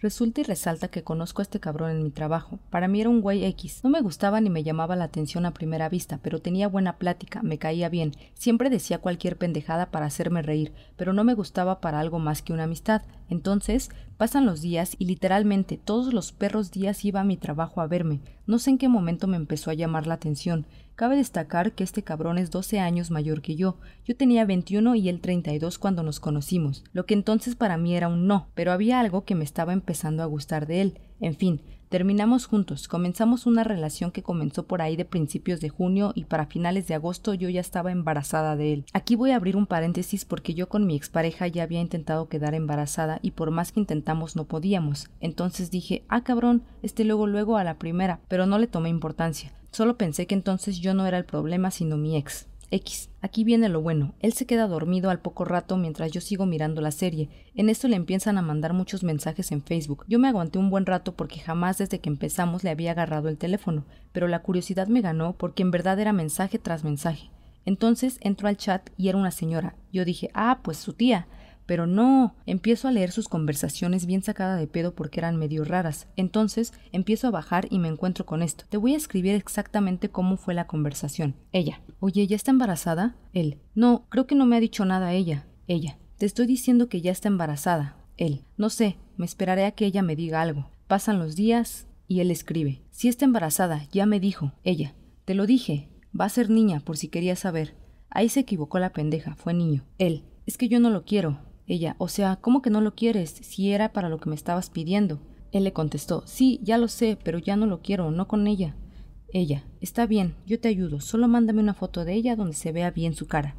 [0.01, 2.61] Resulta y resalta que conozco a este cabrón en mi trabajo.
[2.71, 3.81] Para mí era un güey X.
[3.83, 7.43] No me gustaba ni me llamaba la atención a primera vista, pero tenía buena plática,
[7.43, 8.13] me caía bien.
[8.35, 12.53] Siempre decía cualquier pendejada para hacerme reír, pero no me gustaba para algo más que
[12.53, 13.03] una amistad.
[13.29, 17.89] Entonces, pasan los días y literalmente todos los perros días iba a mi trabajo a
[17.89, 18.21] verme.
[18.47, 20.65] No sé en qué momento me empezó a llamar la atención.
[20.99, 23.77] Cabe destacar que este cabrón es 12 años mayor que yo.
[24.05, 28.09] Yo tenía 21 y él 32 cuando nos conocimos, lo que entonces para mí era
[28.09, 30.99] un no, pero había algo que me estaba empezando a gustar de él.
[31.21, 36.11] En fin, terminamos juntos, comenzamos una relación que comenzó por ahí de principios de junio
[36.17, 38.85] y para finales de agosto yo ya estaba embarazada de él.
[38.93, 42.57] Aquí voy a abrir un paréntesis porque yo con mi expareja ya había intentado quedar
[42.57, 45.09] embarazada y por más que intentamos no podíamos.
[45.21, 49.53] Entonces dije, ah cabrón, este luego luego a la primera, pero no le tomé importancia.
[49.79, 52.49] Solo pensé que entonces yo no era el problema sino mi ex.
[52.73, 53.11] X.
[53.21, 54.13] Aquí viene lo bueno.
[54.19, 57.29] Él se queda dormido al poco rato mientras yo sigo mirando la serie.
[57.55, 60.05] En esto le empiezan a mandar muchos mensajes en Facebook.
[60.09, 63.39] Yo me aguanté un buen rato porque jamás desde que empezamos le había agarrado el
[63.39, 67.31] teléfono, pero la curiosidad me ganó porque en verdad era mensaje tras mensaje.
[67.65, 69.77] Entonces entro al chat y era una señora.
[69.93, 71.29] Yo dije, ah, pues su tía.
[71.69, 76.09] Pero no, empiezo a leer sus conversaciones bien sacada de pedo porque eran medio raras.
[76.17, 78.65] Entonces empiezo a bajar y me encuentro con esto.
[78.71, 81.37] Te voy a escribir exactamente cómo fue la conversación.
[81.53, 81.83] Ella.
[82.01, 83.17] Oye, ¿ya está embarazada?
[83.35, 83.59] Él.
[83.75, 85.47] No, creo que no me ha dicho nada ella.
[85.67, 85.99] Ella.
[86.17, 87.99] Te estoy diciendo que ya está embarazada.
[88.17, 88.47] Él.
[88.57, 90.71] No sé, me esperaré a que ella me diga algo.
[90.87, 92.81] Pasan los días y él escribe.
[92.89, 94.55] Si está embarazada, ya me dijo.
[94.65, 94.95] Ella.
[95.27, 95.91] Te lo dije.
[96.19, 97.75] Va a ser niña, por si querías saber.
[98.09, 99.85] Ahí se equivocó la pendeja, fue niño.
[99.99, 100.25] Él.
[100.47, 101.47] Es que yo no lo quiero.
[101.69, 104.71] Ella, o sea, ¿cómo que no lo quieres si era para lo que me estabas
[104.71, 105.21] pidiendo?
[105.53, 108.75] Él le contestó, sí, ya lo sé, pero ya no lo quiero, no con ella.
[109.31, 112.91] Ella, está bien, yo te ayudo, solo mándame una foto de ella donde se vea
[112.91, 113.55] bien su cara.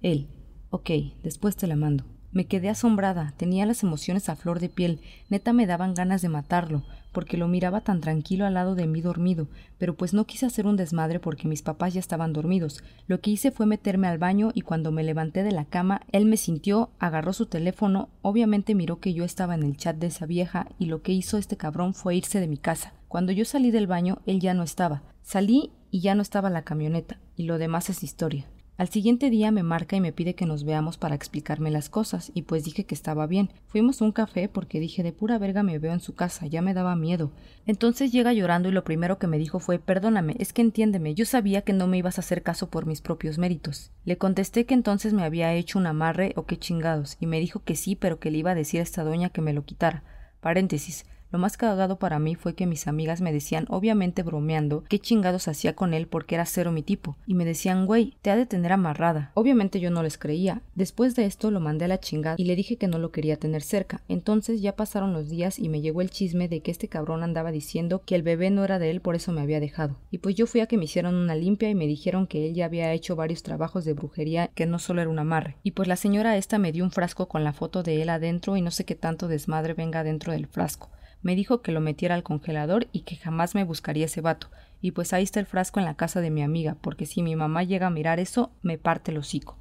[0.00, 0.28] Él,
[0.70, 0.90] ok,
[1.24, 2.04] después te la mando.
[2.30, 5.00] Me quedé asombrada, tenía las emociones a flor de piel,
[5.30, 9.00] neta me daban ganas de matarlo, porque lo miraba tan tranquilo al lado de mí
[9.00, 9.48] dormido,
[9.78, 12.84] pero pues no quise hacer un desmadre porque mis papás ya estaban dormidos.
[13.06, 16.26] Lo que hice fue meterme al baño y cuando me levanté de la cama, él
[16.26, 20.26] me sintió, agarró su teléfono, obviamente miró que yo estaba en el chat de esa
[20.26, 22.92] vieja y lo que hizo este cabrón fue irse de mi casa.
[23.08, 25.02] Cuando yo salí del baño, él ya no estaba.
[25.22, 28.46] Salí y ya no estaba la camioneta, y lo demás es historia.
[28.78, 32.30] Al siguiente día me marca y me pide que nos veamos para explicarme las cosas,
[32.32, 33.50] y pues dije que estaba bien.
[33.66, 36.62] Fuimos a un café porque dije de pura verga me veo en su casa, ya
[36.62, 37.32] me daba miedo.
[37.66, 41.24] Entonces llega llorando y lo primero que me dijo fue perdóname, es que entiéndeme, yo
[41.24, 43.90] sabía que no me ibas a hacer caso por mis propios méritos.
[44.04, 47.64] Le contesté que entonces me había hecho un amarre o qué chingados, y me dijo
[47.64, 50.04] que sí, pero que le iba a decir a esta doña que me lo quitara.
[50.40, 51.04] Paréntesis.
[51.30, 55.46] Lo más cagado para mí fue que mis amigas me decían, obviamente bromeando, qué chingados
[55.46, 57.16] hacía con él porque era cero mi tipo.
[57.26, 59.32] Y me decían, güey, te ha de tener amarrada.
[59.34, 60.62] Obviamente yo no les creía.
[60.74, 63.36] Después de esto lo mandé a la chingada y le dije que no lo quería
[63.36, 64.00] tener cerca.
[64.08, 67.52] Entonces ya pasaron los días y me llegó el chisme de que este cabrón andaba
[67.52, 69.96] diciendo que el bebé no era de él, por eso me había dejado.
[70.10, 72.54] Y pues yo fui a que me hicieron una limpia y me dijeron que él
[72.54, 75.56] ya había hecho varios trabajos de brujería, que no solo era un amarre.
[75.62, 78.56] Y pues la señora esta me dio un frasco con la foto de él adentro
[78.56, 80.88] y no sé qué tanto desmadre venga dentro del frasco.
[81.22, 84.48] Me dijo que lo metiera al congelador y que jamás me buscaría ese vato.
[84.80, 87.34] Y pues ahí está el frasco en la casa de mi amiga, porque si mi
[87.34, 89.58] mamá llega a mirar eso, me parte el hocico.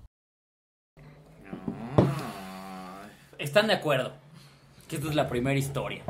[3.39, 4.13] Están de acuerdo
[4.87, 6.03] que esta es la primera historia.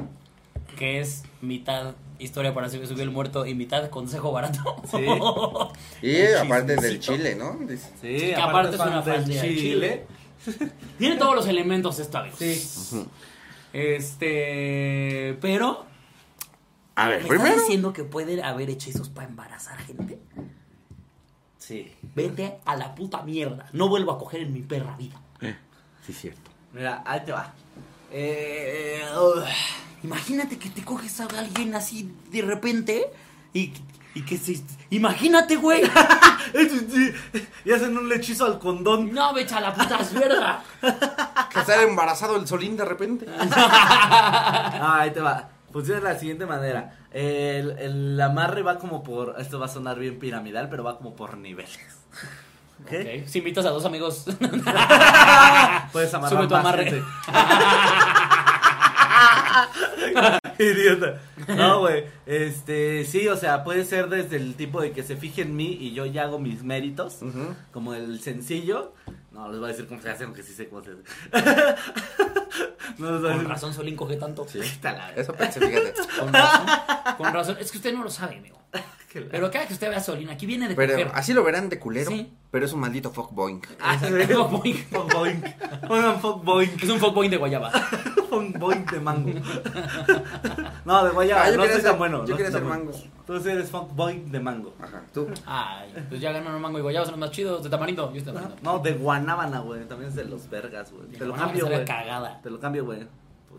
[0.78, 4.76] Que es mitad historia para subir el muerto y mitad consejo barato.
[4.90, 5.06] Sí.
[6.02, 7.58] Y aparte del chile, ¿no?
[7.66, 10.06] Dice- Sí, Que aparte, aparte es una del fan de chile.
[10.46, 10.72] chile.
[11.00, 12.36] Tiene todos los elementos esta vez.
[12.36, 13.06] Sí.
[13.74, 15.38] Este.
[15.42, 15.86] Pero.
[16.96, 17.62] A ¿Me ver, estás primero.
[17.62, 20.20] diciendo que puede haber hechizos para embarazar gente?
[21.58, 21.92] Sí.
[22.16, 23.70] Vete a la puta mierda.
[23.74, 25.22] No vuelvo a coger en mi perra vida.
[26.06, 26.50] Sí, cierto.
[26.74, 27.54] Mira, ahí te va.
[28.12, 29.02] Eh,
[30.04, 33.12] imagínate que te coges a alguien así de repente
[33.54, 33.74] y,
[34.18, 34.60] y que se.
[34.90, 35.84] Imagínate, güey.
[37.66, 39.14] y hacen un hechizo al condón.
[39.14, 40.64] No, vete a la puta mierda.
[41.52, 43.28] Que sale embarazado el solín de repente.
[43.40, 45.50] Ah, ahí te va.
[45.72, 46.98] Funciona de la siguiente manera.
[47.12, 49.36] El, el amarre va como por.
[49.38, 51.80] Esto va a sonar bien piramidal, pero va como por niveles.
[52.84, 52.92] ¿Ok?
[52.92, 54.26] Ok, Si invitas a dos amigos.
[55.92, 57.04] Puedes amarrar Sube tu amarre.
[60.64, 61.22] Idiota.
[61.56, 62.06] No, güey.
[62.26, 65.78] Este, sí, o sea, puede ser desde el tipo de que se fije en mí
[65.80, 67.20] y yo ya hago mis méritos.
[67.72, 68.94] Como el sencillo.
[69.32, 71.02] No, les voy a decir cómo se hace, aunque sí sé cómo se hace.
[72.98, 74.46] no les voy a Con razón Solín coge tanto.
[74.52, 75.14] Está la.
[75.14, 75.94] Eso pensé, fíjate.
[76.20, 76.66] Con razón.
[77.18, 77.58] Con razón.
[77.60, 78.58] Es que usted no lo sabe, amigo.
[79.32, 81.12] Pero cada que usted vea a Solín, aquí viene de Pero coger.
[81.14, 82.32] así lo verán de culero, Sí.
[82.52, 83.62] pero es un maldito fuckboing.
[83.80, 84.06] Ah, sí.
[84.32, 84.84] Fuckboing.
[86.22, 86.72] Fuckboing.
[86.84, 87.72] Es un fuckboing de guayaba.
[88.30, 89.32] Fuckboing de mango.
[90.86, 91.44] No, de guayaba.
[91.44, 92.18] Ah, yo no quería soy ser- tan bueno.
[92.26, 92.92] yo no quería ser mango.
[92.92, 93.08] bueno.
[93.26, 94.74] Tú sí eres fuckboing de mango.
[94.82, 95.28] Ajá, tú.
[95.46, 97.62] Ay, pues ya ganaron mango y guayaba, son los más chidos.
[97.64, 98.62] De tamarindo, yo estoy tamarindo.
[98.62, 99.86] No, de guanábana, güey.
[99.86, 101.08] También es de los vergas, güey.
[101.10, 101.84] Te lo cambio, güey.
[101.86, 102.40] cagada.
[102.42, 103.06] Te lo cambio, güey.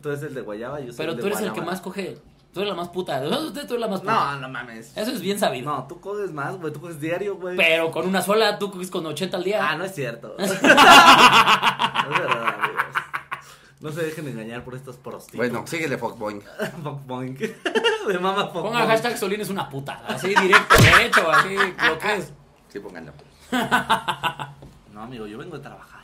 [0.01, 1.81] Tú eres el de guayaba, yo soy Pero el de tú eres el que más
[1.83, 2.19] coge.
[2.55, 3.21] Tú eres la más puta.
[3.29, 4.13] Ustedes, tú eres la más puta.
[4.35, 4.97] No, no mames.
[4.97, 5.71] Eso es bien sabido.
[5.71, 6.73] No, tú coges más, güey.
[6.73, 7.57] Tú coges diario, güey.
[7.57, 9.69] Pero con una sola, tú coges con 80 al día.
[9.69, 10.35] Ah, no es cierto.
[10.39, 12.78] no es verdad, amigos.
[13.81, 15.51] No se dejen engañar por estos prostitutas.
[15.51, 16.43] Bueno, síguele fuckboing.
[16.83, 17.35] Fuckboing.
[18.09, 18.73] De mama fuckboing.
[18.73, 20.03] Ponga hashtag Solín es una puta.
[20.09, 21.55] Así directo, derecho, así
[21.87, 22.33] lo que es.
[22.69, 23.13] Sí, pónganlo.
[24.93, 26.01] No, amigo, yo vengo de trabajar.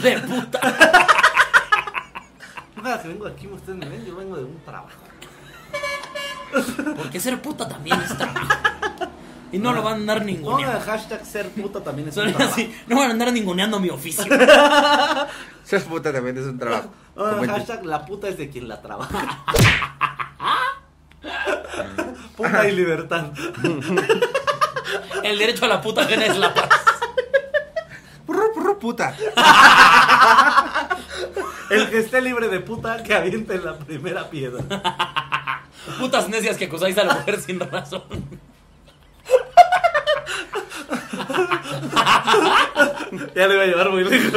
[0.00, 0.58] De puta.
[2.82, 4.88] Cada que vengo aquí, ustedes me ven, yo vengo de un trabajo.
[6.96, 8.48] Porque ser puta también es trabajo.
[9.52, 10.80] Y no lo van a andar Ponga ninguneando.
[10.80, 12.60] hashtag ser puta también es un trabajo.
[12.86, 14.24] no van a andar ninguneando mi oficio.
[15.64, 16.90] Ser puta también es un trabajo.
[17.16, 19.44] El- hashtag la puta es de quien la trabaja.
[22.36, 23.26] puta y libertad.
[25.22, 26.68] El derecho a la puta ajena es la paz.
[28.26, 29.14] Purru, purru, puta.
[31.70, 34.62] El que esté libre de puta, que aviente la primera piedra.
[35.98, 38.02] Putas necias que acusáis a la mujer sin razón.
[43.34, 44.32] Ya le iba a llevar muy lejos.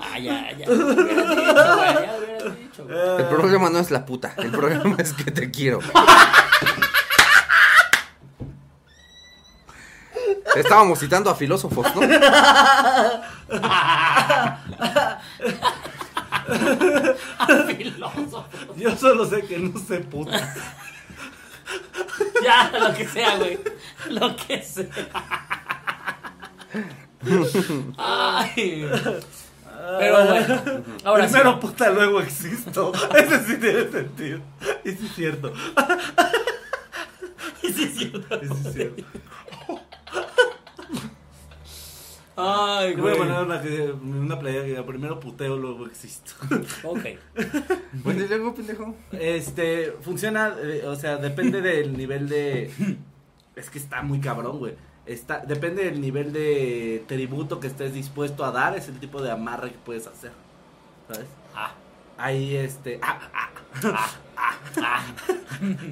[0.00, 0.66] Ah, ya, ya.
[0.66, 1.34] Lo dicho.
[1.34, 2.98] Ya lo dicho, güey.
[3.18, 5.80] El problema no es la puta, el problema es que te quiero.
[10.56, 12.00] Estábamos citando a filósofos, ¿no?
[17.76, 18.44] Filósofo.
[18.76, 20.54] Yo solo sé que no sé puta.
[22.42, 23.58] Ya, lo que sea, güey.
[24.10, 25.63] Lo que sea.
[27.96, 28.86] Ay.
[29.98, 31.34] Pero bueno, ahora sí.
[31.34, 32.92] Primero puta, luego existo.
[33.16, 34.40] Ese sí tiene sentido.
[34.84, 35.52] Y sí es cierto.
[37.60, 38.34] Sí, es cierto.
[38.40, 39.04] Ese sí es cierto.
[42.36, 43.28] Ay, Yo voy a güey.
[43.28, 43.94] poner una,
[44.24, 46.32] una playa que diga, primero puteo, luego existo.
[46.82, 47.04] Ok.
[48.02, 48.94] Bueno, y luego, pendejo.
[49.12, 52.72] Este, funciona, eh, o sea, depende del nivel de...
[53.54, 54.74] Es que está muy cabrón, güey.
[55.06, 59.30] Está, depende del nivel de tributo que estés dispuesto a dar, es el tipo de
[59.30, 60.32] amarre que puedes hacer.
[61.08, 61.26] ¿Sabes?
[61.54, 61.72] Ah,
[62.16, 63.00] Ahí, este...
[63.02, 63.50] ah, ah,
[64.36, 65.04] ah, ah.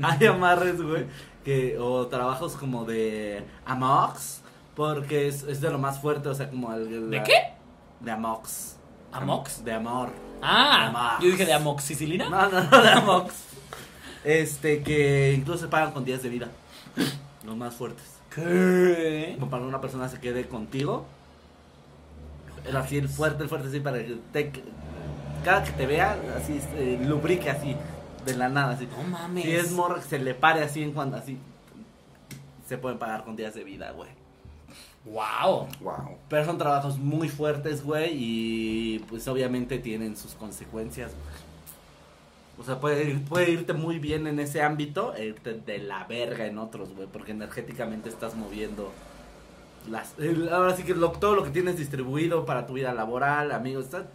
[0.18, 1.06] hay amarres, güey,
[1.44, 4.40] que, o trabajos como de Amox,
[4.76, 7.10] porque es, es de lo más fuerte, o sea, como el...
[7.10, 7.34] ¿De la- qué?
[8.00, 8.76] De Amox.
[9.12, 9.62] ¿Amox?
[9.64, 10.08] De amor.
[10.40, 11.24] Ah, Amox.
[11.24, 12.30] yo dije de amoxicilina.
[12.30, 13.34] No, no, no, de Amox.
[14.24, 16.48] Este, que incluso se pagan con días de vida.
[17.44, 18.11] Los más fuertes.
[18.34, 19.36] ¿Qué?
[19.38, 21.04] Como para que una persona se quede contigo.
[22.64, 24.52] Pero así el fuerte, el fuerte, así para que te,
[25.44, 27.76] cada que te vea, así eh, lubrique así,
[28.24, 28.86] de la nada, así.
[28.86, 29.44] No mames.
[29.44, 31.38] Si es morra que se le pare así en cuanto así,
[32.68, 34.10] se pueden pagar con días de vida, güey.
[35.04, 35.66] Wow.
[35.80, 36.16] Wow.
[36.28, 41.10] Pero son trabajos muy fuertes, güey, y pues obviamente tienen sus consecuencias.
[41.10, 41.41] güey.
[42.58, 46.04] O sea, puede, ir- puede irte muy bien en ese ámbito, e irte de la
[46.04, 48.92] verga en otros, güey, porque energéticamente estás moviendo
[49.90, 50.14] las...
[50.52, 54.06] ahora sí que lo- todo lo que tienes distribuido para tu vida laboral, amigos, está-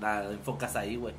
[0.00, 1.14] la enfocas ahí, güey.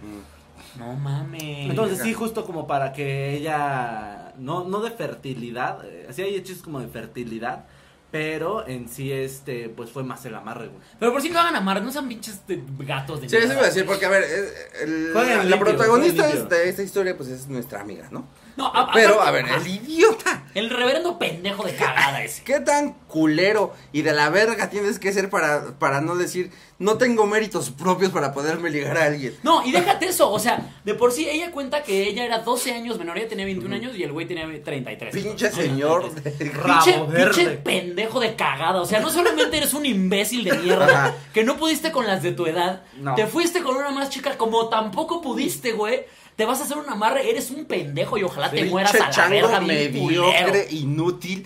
[0.77, 1.69] No mames.
[1.69, 6.61] Entonces sí, justo como para que ella, no, no de fertilidad, eh, sí hay hechos
[6.61, 7.65] como de fertilidad,
[8.11, 10.81] pero en sí este, pues fue más el amarre, güey.
[10.99, 13.61] Pero por si no hagan amar, no sean pinches de gatos de Sí, eso iba
[13.61, 17.47] a decir, porque a ver, es- el- la, limpio, protagonista de esta historia, pues es
[17.47, 18.27] nuestra amiga, ¿no?
[18.57, 20.43] No, a- Pero, a ver, el idiota.
[20.53, 22.43] El reverendo pendejo de cagada ese.
[22.45, 26.51] ¿Qué tan culero y de la verga tienes que ser para, para no decir,
[26.81, 29.35] no tengo méritos propios para poderme ligar a alguien?
[29.43, 32.73] No, y déjate eso, o sea, de por sí ella cuenta que ella era 12
[32.73, 35.13] años menor, ella tenía 21 años y el güey tenía 33.
[35.13, 36.11] Pinche señor.
[36.53, 37.33] Rabo Pinche, verde.
[37.35, 38.81] pinche pendejo de cagada.
[38.81, 41.15] O sea, no solamente eres un imbécil de mierda Ajá.
[41.33, 43.15] que no pudiste con las de tu edad, No.
[43.15, 46.05] te fuiste con una más chica, como tampoco pudiste, güey.
[46.35, 49.27] Te vas a hacer un amarre, eres un pendejo y ojalá te mueras a la
[49.29, 51.45] verga, mediocre, inútil,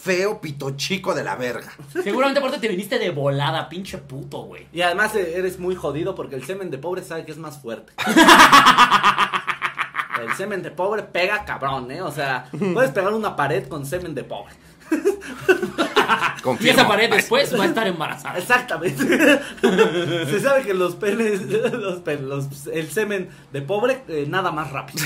[0.00, 1.72] feo, pito chico de la verga.
[1.92, 4.66] Seguramente aparte te viniste de volada, pinche puto, güey.
[4.72, 7.58] Y además eh, eres muy jodido porque el semen de pobre sabe que es más
[7.60, 7.92] fuerte.
[10.20, 12.02] El semen de pobre pega cabrón, ¿eh?
[12.02, 14.52] O sea, puedes pegar una pared con semen de pobre.
[16.38, 16.80] Y Confirmo.
[16.80, 18.38] esa pared después va a estar embarazada.
[18.38, 19.04] Exactamente.
[19.60, 24.72] Se sabe que los penes, los penes, los- el semen de pobre eh, nada más
[24.72, 25.04] rápido.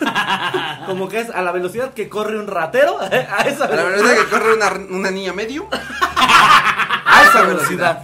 [0.86, 3.26] Como que es a la velocidad que corre un ratero, ¿eh?
[3.38, 4.16] a esa A la velocidad.
[4.24, 5.68] que corre una, una niña medio.
[5.70, 8.02] A esa velocidad.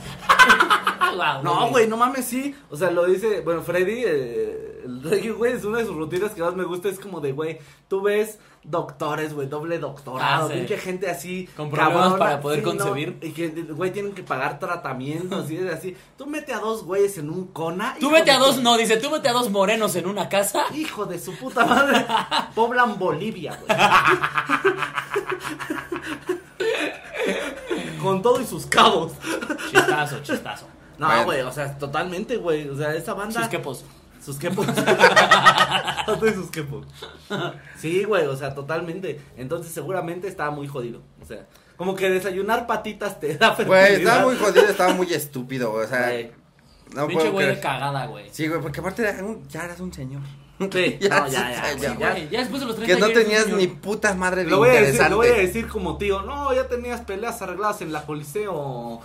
[1.16, 2.54] Wow, No, güey, no mames, sí.
[2.70, 6.32] O sea, lo dice, bueno, Freddy, eh, el Reggie, güey, es una de sus rutinas
[6.32, 6.88] que más me gusta.
[6.88, 10.54] Es como de, güey, tú ves doctores, güey, doble doctorado, Ah, sí.
[10.58, 11.48] pinche gente así.
[11.56, 13.18] Con problemas para poder concebir.
[13.20, 15.96] y que, güey, tienen que pagar tratamientos y es así.
[16.16, 17.96] Tú mete a dos güeyes en un cona.
[17.98, 20.62] Tú de a dos, no, dice, tú vete a dos morenos en una casa.
[20.74, 22.06] Hijo de su puta madre.
[22.54, 23.78] Poblan Bolivia, güey.
[28.02, 29.12] Con todo y sus cabos.
[29.70, 30.66] Chistazo, chistazo.
[30.98, 31.24] No, Bueno.
[31.24, 32.68] güey, o sea, totalmente, güey.
[32.68, 33.40] O sea, esa banda.
[33.40, 33.84] Sus quepos.
[34.24, 34.66] Sus quepos.
[36.06, 36.86] Todo y sus quepos.
[37.78, 39.20] Sí, güey, o sea, totalmente.
[39.36, 41.02] Entonces, seguramente estaba muy jodido.
[41.20, 41.46] O sea,
[41.76, 43.92] como que desayunar patitas te da Güey, fertilidad.
[43.98, 45.84] estaba muy jodido, estaba muy estúpido, güey.
[45.84, 46.30] O sea, Güey.
[46.94, 47.66] no Pinche puedo güey de creer.
[47.66, 48.28] cagada, güey.
[48.30, 50.22] Sí, güey, porque aparte era un- ya eras un señor.
[50.70, 52.10] Sí, Ya, no, ya, ya, sí, ya, ya.
[52.12, 53.58] Güey, ya después de los 30 Que no ya eres un tenías señor.
[53.58, 55.10] ni puta madre de Lo voy, a decir, interesante.
[55.10, 56.22] lo voy a decir como tío.
[56.22, 59.00] No, ya tenías peleas arregladas en la Coliseo.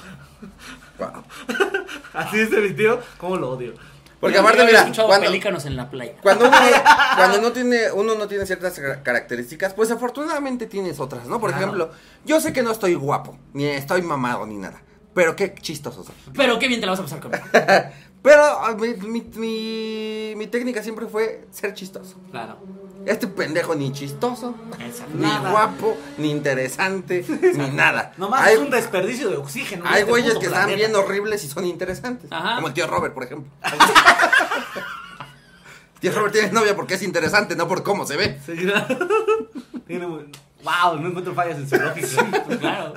[1.00, 1.24] Guau.
[2.14, 3.00] Así dice mi tío.
[3.18, 3.74] ¿Cómo lo odio?
[4.20, 6.14] Porque aparte, mira, cuando, pelícanos en la playa.
[6.24, 6.58] cuando, uno,
[7.16, 11.40] cuando no tiene, uno no tiene ciertas car- características, pues afortunadamente tienes otras, ¿no?
[11.40, 11.66] Por Claro.
[11.66, 11.92] ejemplo,
[12.26, 14.82] yo sé que no estoy guapo, ni estoy mamado, ni nada.
[15.14, 16.16] Pero qué chistoso soy.
[16.36, 17.44] Pero qué bien te la vas a pasar conmigo.
[18.28, 22.18] Pero ah, mi, mi, mi- mi técnica siempre fue ser chistoso.
[22.32, 22.58] Claro.
[23.06, 24.54] Este pendejo ni chistoso,
[25.14, 25.50] ni Nada.
[25.52, 27.24] guapo, ni interesante,
[27.56, 28.12] ni nada.
[28.18, 29.86] Nomás hay, es un desperdicio de oxígeno.
[29.86, 32.30] en hay este güeyes que están bien horribles y son interesantes.
[32.30, 32.56] Ajá.
[32.56, 33.50] Como el tío Robert, por ejemplo.
[36.02, 38.40] tío Robert tiene novia porque es interesante, no por cómo se ve.
[38.46, 38.54] Sí,
[39.88, 40.32] Tiene un-
[40.68, 42.08] Wow, no encuentro fallas en su lógica.
[42.46, 42.94] Pues claro.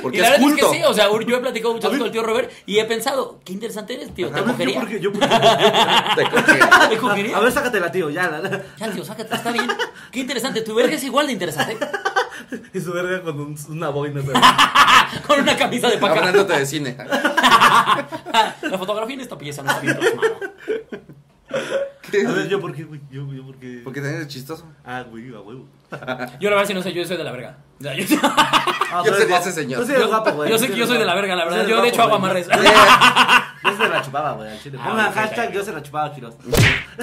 [0.00, 0.64] Porque y la es verdad culto.
[0.66, 2.84] es que sí, o sea, yo he platicado mí- con el tío Robert y he
[2.86, 4.74] pensado, qué interesante eres, tío, te cogería.
[4.74, 5.28] Yo porque, yo porque-
[6.16, 6.60] Te coge.
[6.90, 7.36] ¿Te cogería?
[7.36, 8.30] A ver, sácatela, tío, ya.
[8.30, 9.68] la- la- Ya, tío, sácate, está bien.
[10.10, 11.76] Qué interesante, tu verga es igual de interesante.
[12.74, 14.20] Y su verga con un- una boina.
[15.26, 16.14] Con una camisa de paca.
[16.18, 16.96] Hablándote de cine.
[16.98, 20.28] La fotografía en esta pieza no está bien plasmada.
[21.52, 23.00] A ver, yo por qué, güey.
[23.10, 23.80] Yo, yo por qué.
[23.84, 24.66] Porque también es chistoso.
[24.84, 25.66] Ah, güey, a huevo.
[26.40, 27.58] Yo la verdad si no sé, yo soy de la verga.
[27.78, 29.80] O sea, yo, Ah, Yo sería ese señor.
[29.80, 30.50] Tú sí eres yo- guapo, güey.
[30.50, 31.66] yo Tú sé que yo soy de la verga, la verdad.
[31.66, 32.48] Yo de hecho hago amarres.
[33.64, 34.76] Yo se la chupaba, güey, al chile.
[34.80, 36.34] Ah, Pongan hashtag, yo se la chupaba Quiroz.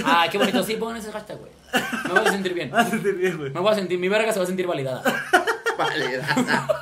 [0.04, 0.62] Ah, qué bonito.
[0.64, 1.52] Sí, pon ese hashtag, güey.
[2.06, 2.72] Me voy a sentir bien.
[2.74, 3.50] Va a sentir bien, güey.
[3.52, 5.02] Me voy a sentir, mi verga se va a sentir validada.
[5.78, 6.20] Vale.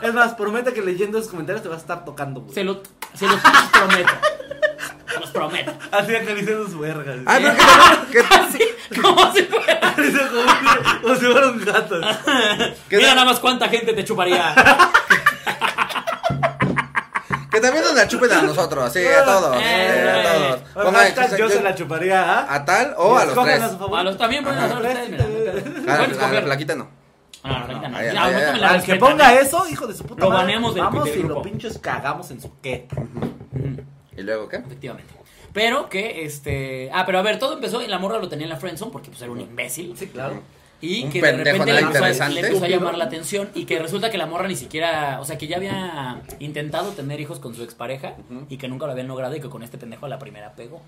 [0.02, 2.54] Es más, promete que leyendo esos comentarios te vas a estar tocando, güey.
[2.56, 2.82] Se lo,
[3.14, 3.36] se los
[3.72, 4.14] prometo.
[5.20, 5.74] Los prometo.
[5.92, 7.14] Así acariciando su verga.
[7.14, 7.24] así.
[7.26, 7.56] Ah, pero
[8.12, 8.60] que, Así,
[9.02, 9.80] como si fuera.
[9.96, 11.96] Como, como si fuera un gato.
[12.92, 14.54] Mira nada más cuánta gente te chuparía.
[17.52, 19.56] que también nos la chupen a nosotros, sí, a todos.
[19.58, 20.60] Eh, eh, a todos.
[20.86, 22.46] Pongan hashtag yo se la chuparía ¿ah?
[22.54, 23.62] a tal o a los tres.
[23.64, 25.24] A los también pueden hacer ustedes, mira.
[25.94, 26.90] A la, a la flaquita no.
[27.44, 27.98] Ah, no, no.
[27.98, 29.40] Ay, ay, ay, la Al que ponga ¿eh?
[29.42, 31.34] eso, hijo de su puta Lo madre, baneamos del- Vamos del y grupo.
[31.36, 32.96] lo pinches cagamos en su queta.
[34.18, 34.58] ¿Y luego qué?
[34.58, 35.14] Efectivamente.
[35.54, 36.90] Pero que, este...
[36.94, 39.10] Ah, pero a ver, todo empezó y la morra lo tenía en la friendzone porque
[39.10, 39.96] pues era un imbécil.
[39.98, 40.42] Sí, claro.
[40.82, 42.34] Y Un que de pendejo, repente le empezó, a, interesante.
[42.34, 45.26] le empezó a llamar la atención y que resulta que la morra ni siquiera, o
[45.26, 48.16] sea, que ya había intentado tener hijos con su expareja
[48.50, 50.82] y que nunca lo habían logrado y que con este pendejo a la primera pegó.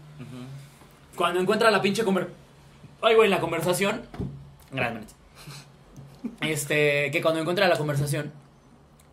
[1.16, 2.30] Cuando encuentra la pinche conver...
[3.02, 4.04] Ay, güey, la conversación...
[4.72, 5.16] Gracias,
[6.42, 8.32] Este, que cuando encuentra la conversación,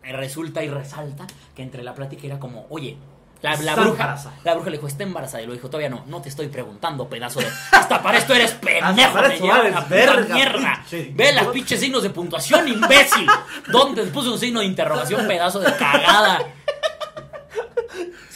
[0.03, 2.97] resulta y resalta que entre la plática era como, oye,
[3.41, 4.35] la, la bruja, embarazada.
[4.43, 5.43] la bruja le dijo, está embarazada.
[5.43, 7.47] Y lo dijo, todavía no, no te estoy preguntando, pedazo de.
[7.71, 10.83] Hasta para esto eres pendejo, para esto puta verga, mierda.
[10.89, 13.27] pinche Ve las pinches signos de puntuación, imbécil.
[13.67, 16.39] ¿Dónde te puso un signo de interrogación, pedazo de cagada?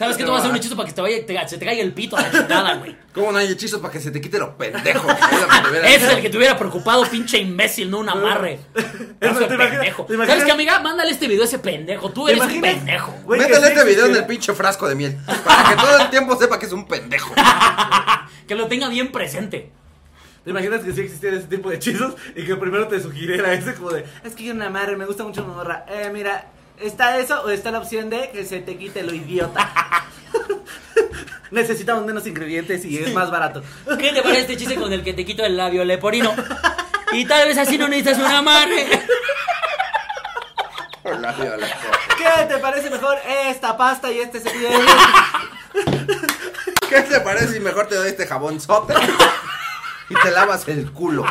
[0.01, 0.23] ¿Sabes qué?
[0.23, 1.93] Te voy a hacer un hechizo para que te vaya, te- se te caiga el
[1.93, 2.97] pito a la chingada, güey.
[3.13, 5.07] ¿Cómo no hay hechizos para que se te quite lo pendejo?
[5.83, 8.59] Ese es el que te hubiera preocupado, pinche imbécil, no un amarre.
[8.73, 10.07] De ¿te pendejo.
[10.25, 10.79] ¿Sabes qué, amiga?
[10.79, 12.11] Mándale este video a ese pendejo.
[12.11, 13.13] Tú eres un pendejo.
[13.27, 15.17] Métele sí este video en el pinche frasco de miel.
[15.45, 17.33] Para que todo el tiempo sepa que es un pendejo.
[18.47, 19.71] Que lo tenga bien presente.
[20.43, 23.75] ¿Te imaginas que sí existiera ese tipo de hechizos y que primero te sugiriera ese
[23.75, 25.85] como de, es que yo una amarre, me gusta mucho una morra.
[25.87, 26.47] Eh, mira,
[26.81, 29.69] ¿está eso o está la opción de que se te quite lo idiota?
[31.51, 33.61] Necesitamos menos ingredientes y es más barato.
[33.99, 36.33] ¿Qué te parece este chiste con el que te quito el labio leporino?
[37.11, 38.87] Y tal vez así no necesitas un amarre.
[42.17, 43.17] ¿Qué te parece mejor
[43.49, 44.69] esta pasta y este cepillo?
[46.89, 48.93] ¿Qué te parece si mejor te doy este jabón sote?
[50.07, 51.25] y te lavas el culo.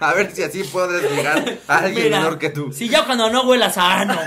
[0.00, 2.72] A ver si así puedes llegar a alguien Mira, menor que tú.
[2.72, 4.18] Si ya cuando no huelas a ano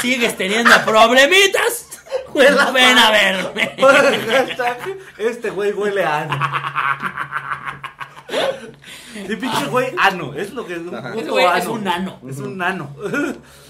[0.00, 1.88] sigues teniendo problemitas,
[2.34, 3.76] Huelas ven a verme.
[5.18, 6.40] Este güey huele a ano.
[9.12, 10.32] Sí, pinche güey, ano.
[10.34, 11.72] Es lo que es un Ese güey es ano.
[11.72, 12.18] un ano.
[12.28, 12.90] Es un nano.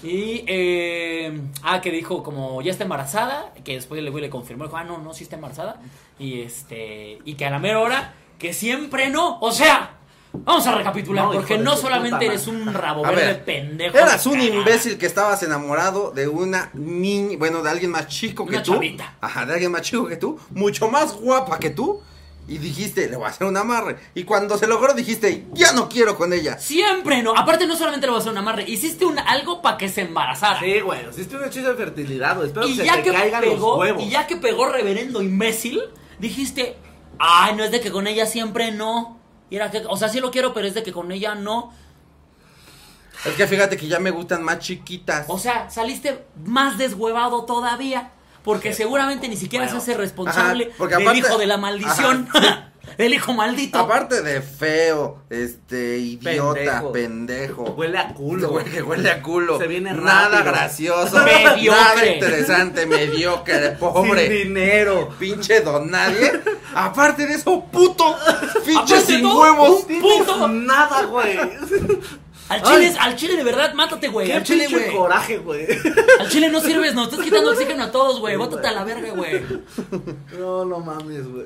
[0.01, 4.65] Y, eh, ah, que dijo como ya está embarazada, que después el güey le confirmó,
[4.65, 5.81] dijo, ah, no, no, sí está embarazada.
[6.17, 9.39] Y este, y que a la mera hora, que siempre no.
[9.39, 9.97] O sea,
[10.33, 13.97] vamos a recapitular, No, porque no solamente eres un rabo verde ver, pendejo.
[13.97, 18.55] Eras un imbécil que estabas enamorado de una niña, bueno, de alguien más chico que
[18.55, 18.73] Una tú.
[18.73, 19.15] chavita.
[19.21, 22.01] Ajá, de alguien más chico que tú, mucho más guapa que tú.
[22.45, 23.95] Y dijiste, le voy a hacer un amarre.
[24.15, 26.59] Y cuando se logró, dijiste, ya no quiero con ella.
[26.59, 27.33] Siempre no.
[27.37, 30.01] Aparte, no solamente le vas a hacer un amarre, hiciste un, algo para que se
[30.01, 30.59] embarazara.
[30.59, 30.99] Sí, güey.
[31.09, 32.47] Hiciste un hechizo de fertilidad, güey.
[32.47, 34.03] Espero y que se ya te que caigan los huevos.
[34.03, 35.79] y ya que pegó reverendo imbécil,
[36.19, 36.75] dijiste,
[37.17, 39.19] ay, no es de que con ella siempre no.
[39.53, 41.71] Y era que, o sea, sí lo quiero, pero es de que con ella no.
[43.23, 45.25] Es que fíjate que ya me gustan más chiquitas.
[45.27, 48.09] O sea, saliste más deshuevado todavía.
[48.43, 52.27] Porque seguramente ni siquiera Bueno, se hace responsable ajá, porque del hijo de la maldición.
[52.97, 53.79] el hijo maldito.
[53.79, 56.91] Aparte de feo, este, idiota, Pendejo.
[56.91, 57.63] pendejo.
[57.71, 58.49] Huele a culo.
[58.49, 59.57] Güey, que huele a culo.
[59.57, 61.17] Se viene Nada gracioso.
[61.23, 61.69] Mediocre.
[61.69, 64.27] Nada interesante, mediocre, pobre.
[64.27, 65.09] Sin dinero.
[65.19, 66.31] Pinche don nadie.
[66.75, 68.15] Aparte de eso, puto.
[68.65, 69.85] Pinche sin todo, huevos.
[69.87, 70.47] un puto.
[70.63, 71.37] Nada, güey.
[72.53, 72.95] Al chile, Ay.
[72.99, 74.31] al chile de verdad, mátate, güey.
[74.31, 74.91] Al chile, güey.
[74.95, 75.67] coraje, güey.
[76.19, 78.35] Al chile no sirves, nos estás quitando oxígeno a todos, güey.
[78.35, 79.41] Bótate a la verga, güey.
[80.37, 81.45] No, no mames, güey.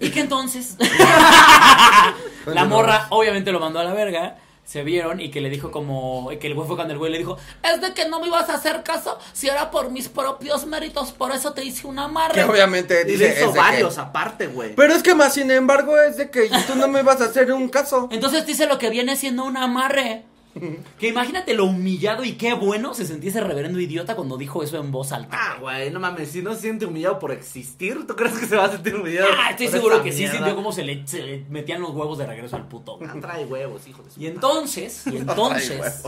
[0.00, 0.76] ¿Y qué entonces?
[2.46, 4.36] la morra obviamente lo mandó a la verga.
[4.64, 7.18] Se vieron y que le dijo como que el güey fue cuando el güey le
[7.18, 10.66] dijo, es de que no me ibas a hacer caso si era por mis propios
[10.66, 12.34] méritos, por eso te hice un amarre.
[12.34, 13.18] Que obviamente Y dice.
[13.18, 14.74] le es hizo que- varios aparte, güey.
[14.76, 17.52] Pero es que más sin embargo es de que tú no me vas a hacer
[17.52, 18.08] un caso.
[18.12, 20.24] Entonces dice lo que viene siendo un amarre.
[20.98, 24.78] Que imagínate lo humillado y qué bueno se sentía ese reverendo idiota cuando dijo eso
[24.78, 25.36] en voz alta.
[25.38, 28.56] Ah, güey, no mames, si no se siente humillado por existir, ¿tú crees que se
[28.56, 29.28] va a sentir humillado?
[29.38, 32.26] Ah, estoy seguro que sí sintió cómo se le, se le metían los huevos de
[32.26, 32.98] regreso al puto.
[33.06, 36.02] Ah, trae huevos, hijo de su Y entonces, y entonces,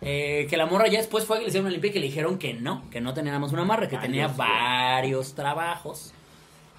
[0.00, 2.06] eh, que la morra ya después fue que le hicieron una limpia y que le
[2.06, 5.34] dijeron que no, que no tenía nada más un amarre, que Ay, tenía Dios varios
[5.34, 6.12] trabajos.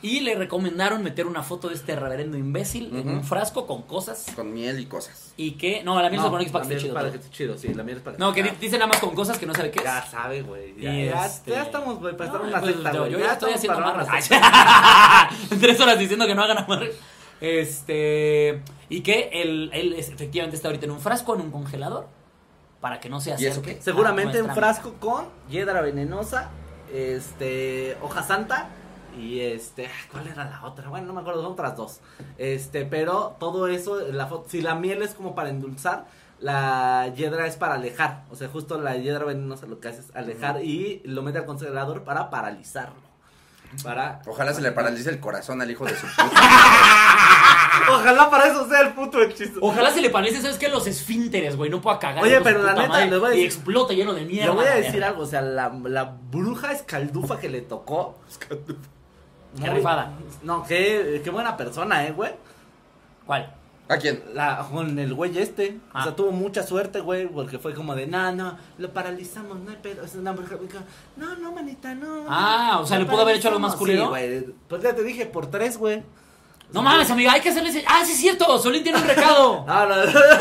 [0.02, 4.28] Y le recomendaron meter una foto de este reverendo imbécil en un frasco con cosas
[4.36, 5.34] Con miel y cosas.
[5.38, 6.94] y que, no, la miel se No, pone que es para que esté chido.
[6.94, 7.12] para todo.
[7.20, 9.16] que esté chido, sí, la miel es para No, que di- dice nada más con
[9.16, 9.86] cosas que no sabe qué es.
[9.86, 10.76] Ya sabe, güey.
[10.80, 13.08] Ya, Y ya- este- ya estamos, güey, para estar No, en una pues, secta, yo,
[13.20, 15.30] ya estoy haciendo secta.
[15.60, 16.96] Tres horas diciendo que no hagan amarres.
[17.42, 18.62] Este.
[18.90, 22.08] Y que él, él es- efectivamente está ahorita en un frasco, en un congelador.
[22.82, 23.78] Para que no se ¿Y eso acerque.
[23.78, 23.82] qué?
[23.82, 26.52] Seguramente un frasco con hiedra venenosa,
[26.94, 28.70] este, hoja santa
[29.18, 30.90] y este, ¿cuál era la otra?
[30.90, 32.00] Bueno, no me acuerdo, son otras dos.
[32.38, 36.06] Este, pero todo eso, la si la miel es como para endulzar,
[36.40, 38.24] la hiedra es para alejar.
[38.30, 41.46] O sea, justo la hiedra venenosa lo que hace es alejar y lo mete al
[41.46, 43.08] congelador para paralizarlo.
[43.84, 46.42] Para Ojalá se le paralice el corazón al hijo de su puta.
[47.90, 49.60] Ojalá para eso sea el puto hechizo.
[49.62, 50.70] Ojalá se le parece, ¿sabes qué?
[50.70, 51.70] Los esfínteres, güey.
[51.70, 52.24] No pueda cagar.
[52.24, 54.48] Oye, pero la neta, voy a Y explota lleno de mierda.
[54.48, 58.20] Le voy a decir algo, o sea, la, la bruja escaldufa que le tocó.
[59.62, 60.12] Qué rifada.
[60.44, 62.32] No, qué, qué buena persona, eh, güey.
[63.26, 63.54] ¿Cuál?
[63.90, 64.22] ¿A quién?
[64.34, 65.78] La, con el güey este.
[65.94, 66.02] Ah.
[66.02, 69.72] O sea, tuvo mucha suerte, güey, porque fue como de, no, no, lo paralizamos, no
[69.72, 70.04] hay pedo.
[70.04, 72.26] Es una No, no, manita, no.
[72.28, 74.10] Ah, o sea, ¿le pudo haber hecho algo más paralizamos".
[74.10, 74.30] culero?
[74.36, 74.56] Sí, güey.
[74.68, 76.04] Pues ya te dije, por tres, güey.
[76.74, 77.86] No mames, amiga, hay que hacerle ese...
[77.88, 79.64] Ah, sí es cierto, Solín tiene un recado.
[79.68, 79.96] No, no,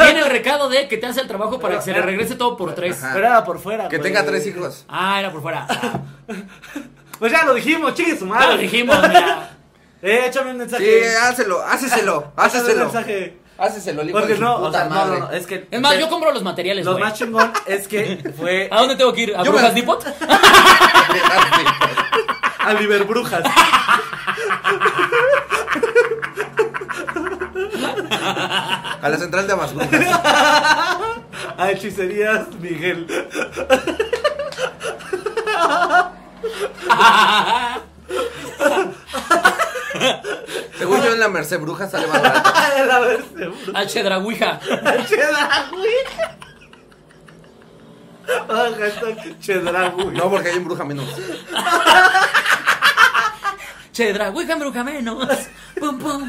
[0.05, 2.57] Tiene el recado de que te hace el trabajo para que se le regrese todo
[2.57, 3.01] por tres.
[3.01, 3.15] Ajá.
[3.15, 4.13] Pero era por fuera, Que güey.
[4.13, 4.85] tenga tres hijos.
[4.89, 5.69] Ah, era por fuera.
[5.71, 6.01] Ah,
[7.19, 8.55] Pues ya lo dijimos, chingue su ya madre.
[8.55, 9.51] lo dijimos, mira.
[10.03, 11.17] Eh, échame un Sí, mensaje.
[11.17, 12.85] hácelo, háceselo, Échame un háceselo.
[12.85, 13.39] mensaje.
[13.59, 15.19] Háceselo, hijo Porque de su no, o sea, no, madre.
[15.21, 15.67] no, no, es que.
[15.71, 17.03] Es más, yo compro los materiales, Lo güey.
[17.05, 19.35] más chingón es que fue ¿A dónde tengo que ir?
[19.37, 20.05] ¿A Yo Brujas me- Depot?
[22.61, 23.43] a Liberbrujas.
[29.03, 29.91] A la central de Amasbrujas.
[31.59, 33.07] A hechicerías Miguel.
[40.79, 42.53] Según yo en la Merced Bruja sale más barato.
[43.73, 44.61] La Chedraguija.
[44.61, 45.89] Chedragui.
[48.49, 50.05] Ah, hashtag Chedragui.
[50.07, 51.07] No, porque hay en Bruja menos.
[53.93, 55.29] Chedraguija en Bruja menos.
[55.79, 56.29] Pum, pum.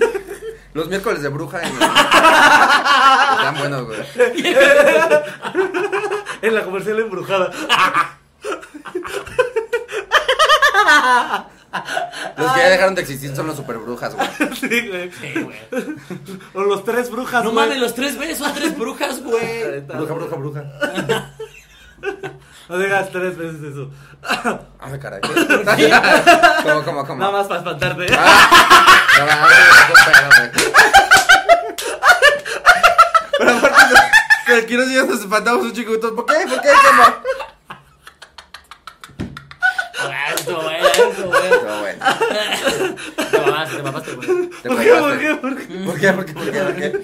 [0.74, 1.74] Los miércoles de Bruja en...
[1.74, 4.00] Están buenos, güey.
[6.42, 7.52] En la comercial embrujada.
[12.38, 14.28] Los que ya dejaron de existir son los super brujas, güey.
[14.56, 15.12] Sí, güey.
[15.12, 15.58] Sí, güey.
[16.54, 17.66] O los tres brujas, No güey.
[17.66, 19.82] mames, los tres veces son tres brujas, güey.
[19.88, 20.64] Bruja, bruja, bruja.
[22.70, 23.92] No digas tres veces eso.
[24.80, 25.22] Ay, caray.
[26.64, 27.20] ¿Cómo, cómo, cómo?
[27.20, 28.08] Nada más para espantarte.
[28.08, 28.18] No,
[29.26, 30.52] no, no, no.
[33.38, 33.96] Pero aparte,
[34.46, 35.92] que aquí nos ya nos espantamos un chico.
[36.00, 36.34] ¿Por qué?
[36.48, 36.70] ¿Por qué?
[36.70, 37.04] ¿Cómo?
[40.48, 41.50] Esto, güey, esto, güey.
[41.64, 42.06] No, bueno.
[43.32, 44.50] Te mamaste, te mamaste, güey.
[44.50, 44.92] Te ¿Por qué?
[44.94, 45.36] ¿Por qué?
[45.36, 45.66] ¿Por qué?
[45.84, 46.14] ¿Por qué?
[46.14, 46.34] ¿Por qué?
[46.34, 46.62] ¿Por qué?
[46.62, 47.02] ¿Por qué?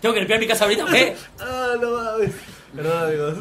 [0.00, 1.16] Tengo que limpiar mi casa ahorita, ¿qué?
[1.38, 2.32] Ah, no mames.
[2.74, 3.34] Perdón, amigos.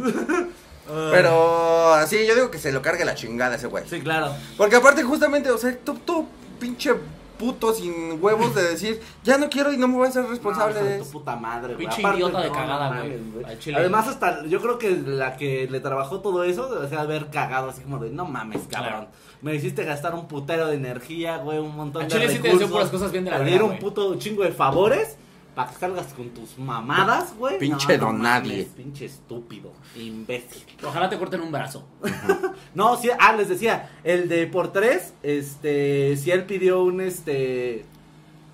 [0.92, 1.10] Ah.
[1.12, 3.84] Pero así, yo digo que se lo cargue la chingada ese güey.
[3.88, 4.34] Sí, claro.
[4.58, 6.28] Porque aparte, justamente, o sea, tú, tú,
[6.60, 6.94] pinche
[7.40, 10.76] puto sin huevos de decir, ya no quiero y no me voy a ser responsable
[10.80, 11.12] No, de eso.
[11.12, 11.88] puta madre, güey.
[11.88, 13.74] Pinche Aparte, idiota de no, cagada, güey.
[13.76, 17.70] Además, hasta yo creo que la que le trabajó todo eso debe ser haber cagado
[17.70, 18.92] así como de no mames, cabrón.
[18.92, 19.08] Claro.
[19.42, 22.44] Me hiciste gastar un putero de energía, güey, un montón Al de chile sí te
[22.50, 22.70] recursos.
[22.72, 25.16] puras cosas bien de la verga, un puto chingo de favores
[25.60, 27.60] para que salgas con tus mamadas, güey.
[27.60, 28.52] Pinche No, no don nadie.
[28.60, 30.64] mames, Pinche estúpido, imbécil.
[30.82, 31.86] Ojalá te corten un brazo.
[32.76, 37.84] No, sí, ah, les decía, el de por tres, este, si él pidió un, este,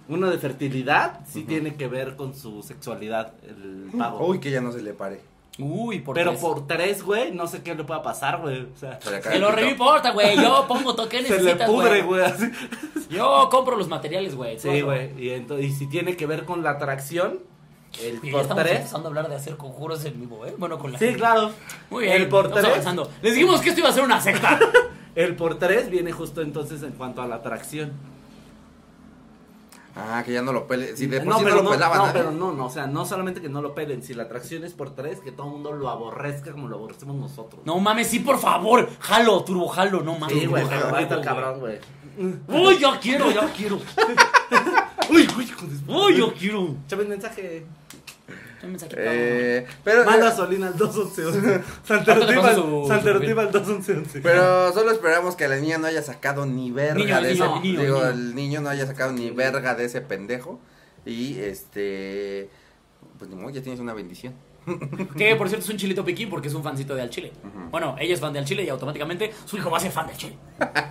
[0.07, 4.25] uno de fertilidad, sí tiene que ver con su sexualidad, el pago.
[4.25, 5.21] Uy, que ya no se le pare.
[5.57, 6.41] Uy, por Pero tres.
[6.41, 9.47] por tres, güey, no sé qué le pueda pasar, güey, o sea, Se Que lo
[9.47, 9.51] pito.
[9.51, 10.35] re importa, güey.
[10.35, 12.23] Yo pongo toque se le necesitas, pudre, güey.
[13.09, 14.59] Yo compro los materiales, güey.
[14.59, 17.39] Sí, güey, y, y si tiene que ver con la atracción,
[18.03, 18.75] el Y por estamos tres.
[18.77, 20.53] empezando a hablar de hacer conjuros en vivo, ¿eh?
[20.57, 21.51] Bueno, con la Sí, claro.
[21.89, 22.65] Muy bien, El por tres.
[22.65, 23.09] avanzando.
[23.21, 24.59] Les dijimos que esto iba a ser una secta.
[25.15, 27.93] El por tres viene justo entonces en cuanto a la atracción.
[29.97, 30.95] Ah, que ya no lo pele.
[30.97, 32.19] Si de por no, sí no pero lo no, pelaba no, nadie.
[32.19, 34.73] pero no, no, o sea, no solamente que no lo pelen, si la atracción es
[34.73, 37.61] por tres, que todo el mundo lo aborrezca como lo aborrecemos nosotros.
[37.65, 38.89] No mames, sí, por favor.
[38.99, 40.37] Jalo, turbo jalo, no mames.
[40.37, 41.79] Sí, güey, pero jalo, ahorita el cabrón, güey.
[42.47, 43.77] Uy, ya quiero, ya quiero.
[45.09, 45.53] Uy, uy,
[45.87, 46.61] Uy, yo quiero.
[46.61, 47.65] Un mensaje.
[48.91, 51.63] Eh, pero, Manda Solina al 21111.
[51.87, 54.21] Santerotipa pasa al su- Santerotipa al 21111.
[54.21, 57.59] pero solo esperamos que la niña no haya sacado ni verga Niño, de niño, ese.
[57.61, 58.09] niño, digo, niño.
[58.09, 60.59] el niño no haya sacado ni verga de ese pendejo.
[61.05, 62.49] Y este.
[63.19, 64.33] Pues ni modo, ya tienes una bendición.
[65.17, 67.31] Que por cierto es un chilito piquín porque es un fancito de Al Chile.
[67.71, 70.07] Bueno, ella es fan de Al Chile y automáticamente su hijo va a ser fan
[70.07, 70.37] de Al Chile.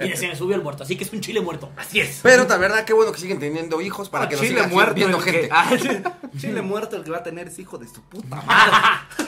[0.01, 1.71] Y se me subió el muerto, así que es un chile muerto.
[1.77, 2.21] Así es.
[2.23, 4.71] Pero la verdad, qué bueno que siguen teniendo hijos para Ah, que nos Chile sigan
[4.71, 5.41] muerto viendo gente.
[5.43, 5.71] Que, ah,
[6.39, 8.77] Chile muerto el que va a tener es hijo de su puta madre.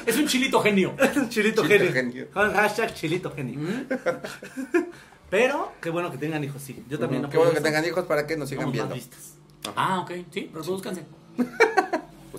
[0.06, 0.94] Es un chilito genio.
[1.28, 1.92] Chilito Chilito genio.
[1.92, 2.30] genio.
[2.32, 3.58] Con hashtag chilito genio.
[5.28, 6.84] Pero, qué bueno que tengan hijos, sí.
[6.88, 8.94] Yo también no Qué bueno que tengan hijos para que nos sigan más viendo.
[8.94, 9.34] vistas.
[9.74, 11.04] Ah, ok, sí, reproduzcanse.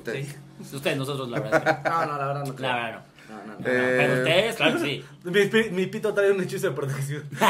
[0.07, 0.27] Ustedes.
[0.69, 0.75] Sí.
[0.75, 1.81] Ustedes, nosotros, la verdad.
[1.85, 2.69] No, no, la verdad no creo.
[2.69, 3.17] La verdad, no.
[3.27, 3.53] No, no, no.
[3.53, 5.05] No, Pero Eh, ustedes, claro que sí.
[5.25, 7.23] Mi, pi- mi pito trae un hechizo de protección.
[7.29, 7.45] se,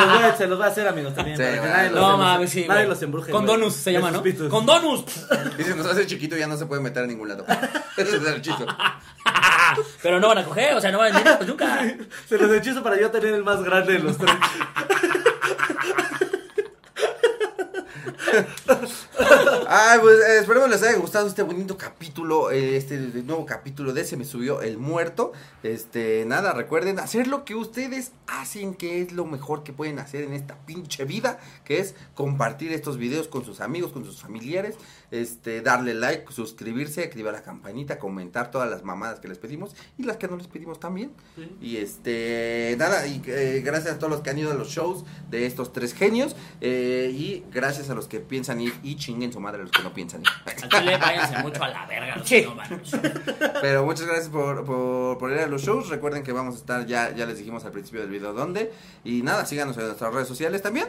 [0.00, 1.36] los voy a, se los voy a hacer, amigos, también.
[1.36, 2.66] Sí, nadie los No mames, sí.
[2.68, 3.32] Nadie los embruje.
[3.32, 4.22] Con güey, donus se llama, ¿no?
[4.22, 4.48] pitos.
[4.48, 5.04] Con donus.
[5.58, 7.44] Y si nos hace chiquito ya no se puede meter a ningún lado.
[7.96, 8.64] Ese es el hechizo.
[10.02, 11.84] Pero no van a coger, o sea, no van a venir pues nunca.
[12.28, 14.34] Se los hechizo para yo tener el más grande de los tres.
[19.68, 24.16] Ay, pues eh, les haya gustado este bonito capítulo, eh, este nuevo capítulo de Se
[24.16, 25.32] me subió el muerto.
[25.62, 30.24] Este, nada, recuerden hacer lo que ustedes hacen, que es lo mejor que pueden hacer
[30.24, 34.76] en esta pinche vida, que es compartir estos videos con sus amigos, con sus familiares,
[35.10, 40.04] este, darle like, suscribirse, activar la campanita, comentar todas las mamadas que les pedimos y
[40.04, 41.12] las que no les pedimos también.
[41.60, 45.04] Y este, nada, y eh, gracias a todos los que han ido a los shows
[45.30, 49.40] de estos tres genios eh, y gracias a los que piensan ir y chinguen su
[49.40, 50.28] madre a los que no piensan ir.
[50.44, 52.16] Al chile váyanse mucho a la verga.
[52.16, 52.46] los Sí.
[53.60, 55.88] Pero muchas gracias por, por, por ir a los shows.
[55.88, 58.72] Recuerden que vamos a estar, ya, ya les dijimos al principio del video dónde.
[59.04, 60.88] Y nada, síganos en nuestras redes sociales también.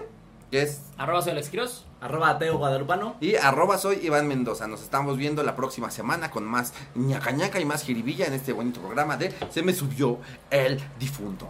[0.52, 1.86] Que es Arroba soy Alex Quiroz.
[2.02, 3.16] Arroba ateo guadalupano.
[3.22, 4.68] y arroba soy Iván Mendoza.
[4.68, 8.52] Nos estamos viendo la próxima semana con más ñaca ñaca y más jiribilla en este
[8.52, 10.20] bonito programa de Se me subió
[10.50, 11.48] el difunto.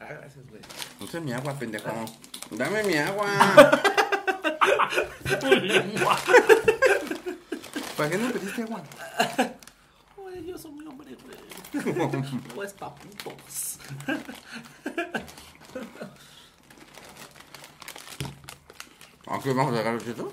[0.00, 0.60] Ah, gracias, güey.
[1.00, 1.88] Dame mi agua, pendejo.
[2.50, 3.26] Dame mi agua.
[7.96, 8.82] ¿Para qué no pediste agua?
[10.16, 11.16] Güey, yo soy muy hombre,
[11.72, 12.22] güey.
[12.54, 13.78] Pues paputos.
[19.26, 20.30] Aquí vamos a dejar el chito.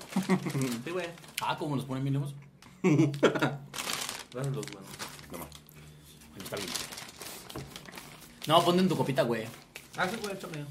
[0.84, 1.06] Sí, güey.
[1.42, 2.34] Ah, como los ponen bien lejos.
[2.82, 4.96] Dame los huevos.
[5.32, 6.68] Ahí está bien.
[8.46, 9.46] No, ponte en tu copita, güey.
[9.96, 10.64] Ah, sí, güey, échame.